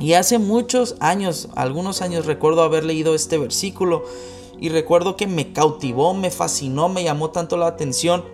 Y 0.00 0.14
hace 0.14 0.38
muchos 0.38 0.96
años, 1.00 1.48
algunos 1.54 2.02
años 2.02 2.26
recuerdo 2.26 2.62
haber 2.62 2.84
leído 2.84 3.14
este 3.14 3.38
versículo 3.38 4.04
y 4.60 4.68
recuerdo 4.68 5.16
que 5.16 5.26
me 5.26 5.52
cautivó, 5.52 6.14
me 6.14 6.30
fascinó, 6.30 6.88
me 6.88 7.04
llamó 7.04 7.30
tanto 7.30 7.56
la 7.56 7.66
atención 7.66 8.24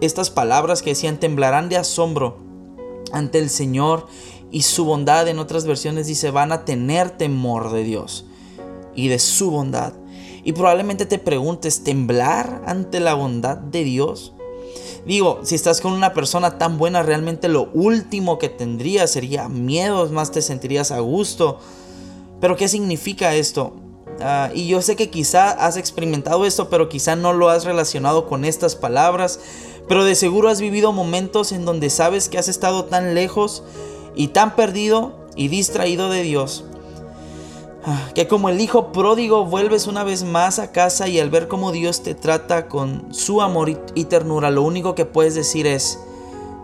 estas 0.00 0.30
palabras 0.30 0.82
que 0.82 0.90
decían 0.90 1.18
temblarán 1.18 1.68
de 1.68 1.76
asombro 1.76 2.38
ante 3.12 3.38
el 3.38 3.50
Señor 3.50 4.06
y 4.50 4.62
su 4.62 4.84
bondad. 4.84 5.28
En 5.28 5.38
otras 5.38 5.66
versiones 5.66 6.06
dice 6.06 6.30
van 6.30 6.52
a 6.52 6.64
tener 6.64 7.10
temor 7.10 7.72
de 7.72 7.84
Dios 7.84 8.24
y 8.94 9.08
de 9.08 9.18
su 9.18 9.50
bondad. 9.50 9.92
Y 10.44 10.52
probablemente 10.52 11.06
te 11.06 11.18
preguntes, 11.18 11.82
¿temblar 11.82 12.62
ante 12.66 13.00
la 13.00 13.14
bondad 13.14 13.56
de 13.56 13.82
Dios? 13.82 14.32
Digo, 15.06 15.40
si 15.42 15.54
estás 15.54 15.80
con 15.80 15.92
una 15.92 16.14
persona 16.14 16.58
tan 16.58 16.78
buena, 16.78 17.02
realmente 17.02 17.48
lo 17.48 17.70
último 17.74 18.38
que 18.38 18.48
tendrías 18.48 19.10
sería 19.10 19.48
miedos, 19.48 20.10
más 20.10 20.32
te 20.32 20.42
sentirías 20.42 20.90
a 20.90 21.00
gusto. 21.00 21.58
Pero 22.40 22.56
¿qué 22.56 22.68
significa 22.68 23.34
esto? 23.34 23.74
Ah, 24.20 24.50
y 24.54 24.66
yo 24.66 24.82
sé 24.82 24.96
que 24.96 25.10
quizá 25.10 25.50
has 25.50 25.76
experimentado 25.76 26.44
esto, 26.44 26.68
pero 26.68 26.88
quizá 26.88 27.16
no 27.16 27.32
lo 27.32 27.48
has 27.48 27.64
relacionado 27.64 28.26
con 28.26 28.44
estas 28.44 28.74
palabras. 28.74 29.40
Pero 29.88 30.04
de 30.04 30.14
seguro 30.14 30.48
has 30.48 30.60
vivido 30.60 30.92
momentos 30.92 31.52
en 31.52 31.64
donde 31.64 31.90
sabes 31.90 32.28
que 32.28 32.38
has 32.38 32.48
estado 32.48 32.84
tan 32.86 33.14
lejos 33.14 33.62
y 34.16 34.28
tan 34.28 34.56
perdido 34.56 35.12
y 35.36 35.48
distraído 35.48 36.10
de 36.10 36.22
Dios. 36.22 36.64
Ah, 37.84 38.10
que 38.16 38.26
como 38.26 38.48
el 38.48 38.60
hijo 38.60 38.90
pródigo 38.90 39.44
vuelves 39.44 39.86
una 39.86 40.02
vez 40.02 40.24
más 40.24 40.58
a 40.58 40.72
casa 40.72 41.06
y 41.06 41.20
al 41.20 41.30
ver 41.30 41.46
cómo 41.46 41.70
Dios 41.70 42.02
te 42.02 42.16
trata 42.16 42.66
con 42.66 43.14
su 43.14 43.42
amor 43.42 43.80
y 43.94 44.04
ternura, 44.06 44.50
lo 44.50 44.62
único 44.62 44.96
que 44.96 45.04
puedes 45.04 45.36
decir 45.36 45.68
es, 45.68 46.00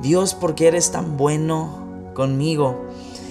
Dios, 0.01 0.35
¿por 0.35 0.57
qué 0.57 0.67
eres 0.67 0.91
tan 0.91 1.17
bueno 1.17 2.11
conmigo? 2.15 2.89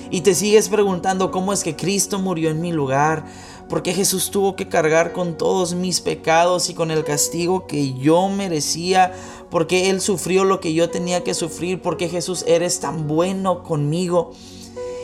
Y 0.09 0.21
te 0.21 0.35
sigues 0.35 0.69
preguntando 0.69 1.31
cómo 1.31 1.51
es 1.51 1.63
que 1.63 1.75
Cristo 1.75 2.17
murió 2.19 2.49
en 2.49 2.61
mi 2.61 2.71
lugar, 2.71 3.25
porque 3.67 3.93
Jesús 3.93 4.31
tuvo 4.31 4.55
que 4.55 4.69
cargar 4.69 5.11
con 5.11 5.37
todos 5.37 5.73
mis 5.73 6.01
pecados 6.01 6.69
y 6.69 6.73
con 6.73 6.91
el 6.91 7.03
castigo 7.03 7.67
que 7.67 7.93
yo 7.93 8.29
merecía, 8.29 9.13
porque 9.51 9.89
Él 9.89 10.01
sufrió 10.01 10.45
lo 10.45 10.59
que 10.59 10.73
yo 10.73 10.89
tenía 10.89 11.23
que 11.23 11.35
sufrir, 11.35 11.81
porque 11.81 12.09
Jesús 12.09 12.43
eres 12.47 12.79
tan 12.79 13.07
bueno 13.07 13.63
conmigo. 13.63 14.31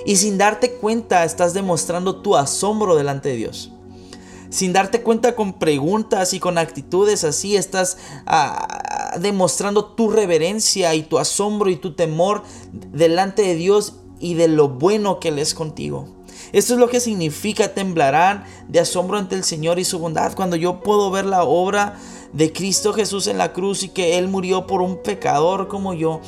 Y 0.05 0.15
sin 0.15 0.37
darte 0.37 0.71
cuenta 0.71 1.25
estás 1.25 1.53
demostrando 1.53 2.21
tu 2.21 2.37
asombro 2.37 2.95
delante 2.95 3.29
de 3.29 3.35
Dios. 3.35 3.73
Sin 4.49 4.71
darte 4.71 5.01
cuenta 5.01 5.35
con 5.35 5.59
preguntas 5.59 6.33
y 6.33 6.39
con 6.39 6.57
actitudes 6.57 7.25
así, 7.25 7.57
estás 7.57 7.97
ah, 8.25 9.17
demostrando 9.19 9.83
tu 9.83 10.09
reverencia 10.09 10.95
y 10.95 11.03
tu 11.03 11.19
asombro 11.19 11.69
y 11.69 11.75
tu 11.75 11.93
temor 11.93 12.43
delante 12.71 13.41
de 13.41 13.55
Dios 13.55 13.95
y 14.19 14.35
de 14.35 14.47
lo 14.47 14.69
bueno 14.69 15.19
que 15.19 15.27
Él 15.27 15.39
es 15.39 15.53
contigo. 15.53 16.07
Esto 16.53 16.75
es 16.75 16.79
lo 16.79 16.87
que 16.87 17.01
significa 17.01 17.73
temblarán 17.73 18.45
de 18.69 18.79
asombro 18.79 19.17
ante 19.17 19.35
el 19.35 19.43
Señor 19.43 19.79
y 19.79 19.83
su 19.83 19.99
bondad. 19.99 20.33
Cuando 20.33 20.55
yo 20.55 20.79
puedo 20.81 21.11
ver 21.11 21.25
la 21.25 21.43
obra 21.43 21.99
de 22.33 22.51
Cristo 22.51 22.93
Jesús 22.93 23.27
en 23.27 23.37
la 23.37 23.53
cruz 23.53 23.83
y 23.83 23.89
que 23.89 24.17
Él 24.17 24.27
murió 24.27 24.67
por 24.67 24.81
un 24.81 25.01
pecador 25.01 25.67
como 25.67 25.93
yo, 25.93 26.21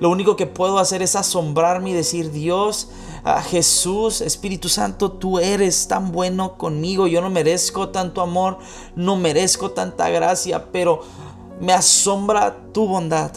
lo 0.00 0.10
único 0.10 0.36
que 0.36 0.46
puedo 0.46 0.78
hacer 0.78 1.02
es 1.02 1.16
asombrarme 1.16 1.90
y 1.90 1.94
decir, 1.94 2.32
Dios, 2.32 2.88
a 3.24 3.40
Jesús, 3.42 4.20
Espíritu 4.20 4.68
Santo, 4.68 5.12
tú 5.12 5.38
eres 5.38 5.88
tan 5.88 6.12
bueno 6.12 6.58
conmigo. 6.58 7.06
Yo 7.06 7.22
no 7.22 7.30
merezco 7.30 7.88
tanto 7.88 8.20
amor, 8.20 8.58
no 8.96 9.16
merezco 9.16 9.70
tanta 9.70 10.10
gracia, 10.10 10.70
pero 10.70 11.00
me 11.60 11.72
asombra 11.72 12.56
tu 12.72 12.86
bondad. 12.86 13.32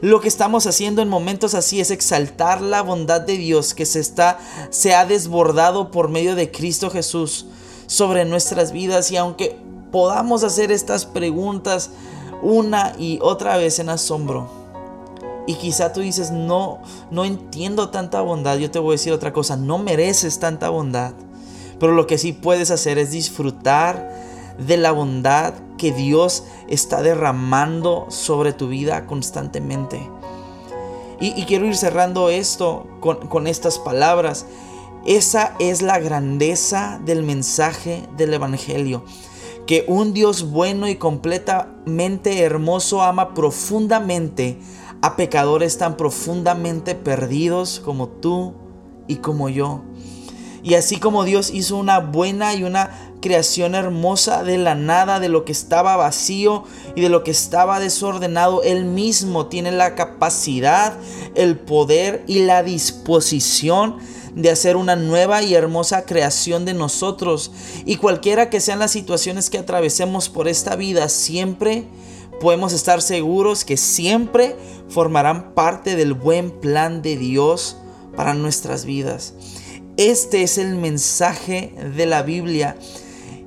Lo 0.00 0.20
que 0.20 0.28
estamos 0.28 0.66
haciendo 0.66 1.02
en 1.02 1.08
momentos 1.08 1.54
así 1.54 1.80
es 1.80 1.90
exaltar 1.90 2.60
la 2.60 2.82
bondad 2.82 3.20
de 3.20 3.36
Dios 3.36 3.74
que 3.74 3.86
se 3.86 4.00
está 4.00 4.38
se 4.70 4.94
ha 4.94 5.04
desbordado 5.04 5.90
por 5.90 6.08
medio 6.08 6.36
de 6.36 6.50
Cristo 6.50 6.90
Jesús 6.90 7.46
sobre 7.86 8.24
nuestras 8.24 8.70
vidas 8.70 9.10
y 9.10 9.16
aunque 9.16 9.56
podamos 9.90 10.44
hacer 10.44 10.72
estas 10.72 11.06
preguntas 11.06 11.90
una 12.42 12.92
y 12.98 13.18
otra 13.22 13.56
vez 13.56 13.78
en 13.78 13.88
asombro. 13.88 14.48
Y 15.46 15.54
quizá 15.54 15.92
tú 15.92 16.00
dices, 16.00 16.30
"No, 16.30 16.80
no 17.10 17.24
entiendo 17.24 17.88
tanta 17.88 18.20
bondad." 18.20 18.58
Yo 18.58 18.70
te 18.70 18.78
voy 18.78 18.90
a 18.90 18.92
decir 18.92 19.12
otra 19.12 19.32
cosa, 19.32 19.56
no 19.56 19.78
mereces 19.78 20.38
tanta 20.38 20.68
bondad. 20.68 21.14
Pero 21.80 21.92
lo 21.92 22.06
que 22.06 22.18
sí 22.18 22.32
puedes 22.32 22.70
hacer 22.70 22.98
es 22.98 23.10
disfrutar 23.10 24.10
de 24.58 24.76
la 24.76 24.92
bondad 24.92 25.54
que 25.78 25.92
Dios 25.92 26.44
está 26.68 27.02
derramando 27.02 28.06
sobre 28.10 28.52
tu 28.52 28.68
vida 28.68 29.06
constantemente. 29.06 30.10
Y, 31.20 31.44
quiero 31.46 31.66
ir 31.66 31.76
cerrando 31.76 32.30
esto 32.30 32.86
con, 33.00 33.26
con 33.26 33.48
estas 33.48 33.80
palabras. 33.80 34.46
Esa 35.04 35.54
es 35.58 35.82
la 35.82 35.98
grandeza 35.98 37.00
del 37.04 37.24
mensaje 37.24 38.06
del 38.16 38.34
Evangelio. 38.34 39.02
Que 39.68 39.84
un 39.86 40.14
Dios 40.14 40.50
bueno 40.50 40.88
y 40.88 40.96
completamente 40.96 42.40
hermoso 42.40 43.02
ama 43.02 43.34
profundamente 43.34 44.58
a 45.02 45.14
pecadores 45.14 45.76
tan 45.76 45.98
profundamente 45.98 46.94
perdidos 46.94 47.78
como 47.78 48.08
tú 48.08 48.54
y 49.08 49.16
como 49.16 49.50
yo. 49.50 49.82
Y 50.62 50.72
así 50.72 50.96
como 50.96 51.24
Dios 51.24 51.50
hizo 51.52 51.76
una 51.76 51.98
buena 51.98 52.54
y 52.54 52.64
una 52.64 53.07
creación 53.20 53.74
hermosa 53.74 54.42
de 54.42 54.58
la 54.58 54.74
nada, 54.74 55.20
de 55.20 55.28
lo 55.28 55.44
que 55.44 55.52
estaba 55.52 55.96
vacío 55.96 56.64
y 56.94 57.00
de 57.00 57.08
lo 57.08 57.24
que 57.24 57.30
estaba 57.30 57.80
desordenado. 57.80 58.62
Él 58.62 58.84
mismo 58.84 59.46
tiene 59.46 59.72
la 59.72 59.94
capacidad, 59.94 60.98
el 61.34 61.58
poder 61.58 62.24
y 62.26 62.40
la 62.40 62.62
disposición 62.62 63.96
de 64.34 64.50
hacer 64.50 64.76
una 64.76 64.94
nueva 64.94 65.42
y 65.42 65.54
hermosa 65.54 66.04
creación 66.04 66.64
de 66.64 66.74
nosotros. 66.74 67.50
Y 67.84 67.96
cualquiera 67.96 68.50
que 68.50 68.60
sean 68.60 68.78
las 68.78 68.92
situaciones 68.92 69.50
que 69.50 69.58
atravesemos 69.58 70.28
por 70.28 70.48
esta 70.48 70.76
vida, 70.76 71.08
siempre 71.08 71.84
podemos 72.40 72.72
estar 72.72 73.02
seguros 73.02 73.64
que 73.64 73.76
siempre 73.76 74.56
formarán 74.88 75.54
parte 75.54 75.96
del 75.96 76.14
buen 76.14 76.50
plan 76.50 77.02
de 77.02 77.16
Dios 77.16 77.76
para 78.16 78.34
nuestras 78.34 78.84
vidas. 78.84 79.34
Este 79.96 80.44
es 80.44 80.58
el 80.58 80.76
mensaje 80.76 81.74
de 81.96 82.06
la 82.06 82.22
Biblia 82.22 82.76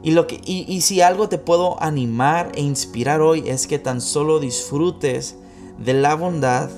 y, 0.03 0.11
lo 0.11 0.25
que, 0.25 0.41
y, 0.43 0.81
si 0.81 1.01
algo 1.01 1.29
te 1.29 1.37
puedo 1.37 1.81
animar 1.81 2.51
e 2.55 2.61
inspirar 2.61 3.21
hoy 3.21 3.43
es 3.47 3.67
que 3.67 3.77
tan 3.77 4.01
solo 4.01 4.39
disfrutes 4.39 5.37
de 5.77 5.93
la 5.93 6.15
bondad 6.15 6.69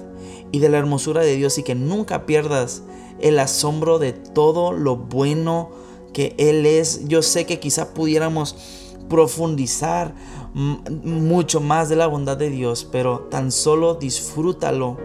y 0.52 0.60
de 0.60 0.68
la 0.68 0.78
hermosura 0.78 1.22
de 1.22 1.36
Dios 1.36 1.58
y 1.58 1.64
que 1.64 1.74
nunca 1.74 2.26
pierdas 2.26 2.84
el 3.22 3.40
asombro 3.40 3.98
de 3.98 4.12
todo 4.12 4.74
lo 4.74 4.98
bueno 4.98 5.72
que 6.12 6.36
Él 6.38 6.66
es. 6.66 7.08
Yo 7.08 7.22
sé 7.22 7.46
que 7.46 7.62
quizá 7.62 7.94
pudiéramos 7.94 8.58
profundizar 9.08 10.14
mucho 10.54 11.62
más 11.62 11.88
de 11.88 11.96
la 11.96 12.08
bondad 12.08 12.36
de 12.36 12.50
Dios, 12.50 12.88
pero 12.92 13.22
tan 13.32 13.54
solo 13.54 13.96
disfrútalo 13.96 14.98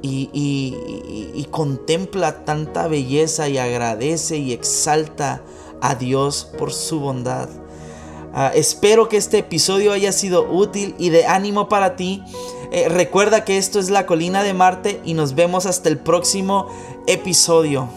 y, 0.00 0.30
y 0.32 1.44
contempla 1.50 2.44
tanta 2.44 2.88
belleza 2.88 3.48
y 3.48 3.58
agradece 3.58 4.38
y 4.38 4.52
exalta 4.52 5.42
a 5.84 5.94
Dios 5.94 6.48
por 6.58 6.72
su 6.72 6.98
bondad. 6.98 7.48
Ah, 8.32 8.50
espero 8.54 9.08
que 9.08 9.16
este 9.16 9.38
episodio 9.38 9.92
haya 9.92 10.10
sido 10.10 10.50
útil 10.50 10.94
y 10.98 11.10
de 11.10 11.26
ánimo 11.26 11.68
para 11.68 11.94
ti. 11.94 12.24
Eh, 12.72 12.88
recuerda 12.88 13.44
que 13.44 13.58
esto 13.58 13.78
es 13.78 13.90
la 13.90 14.06
colina 14.06 14.42
de 14.42 14.54
Marte 14.54 15.00
y 15.04 15.14
nos 15.14 15.34
vemos 15.34 15.66
hasta 15.66 15.88
el 15.88 15.98
próximo 15.98 16.66
episodio. 17.06 17.88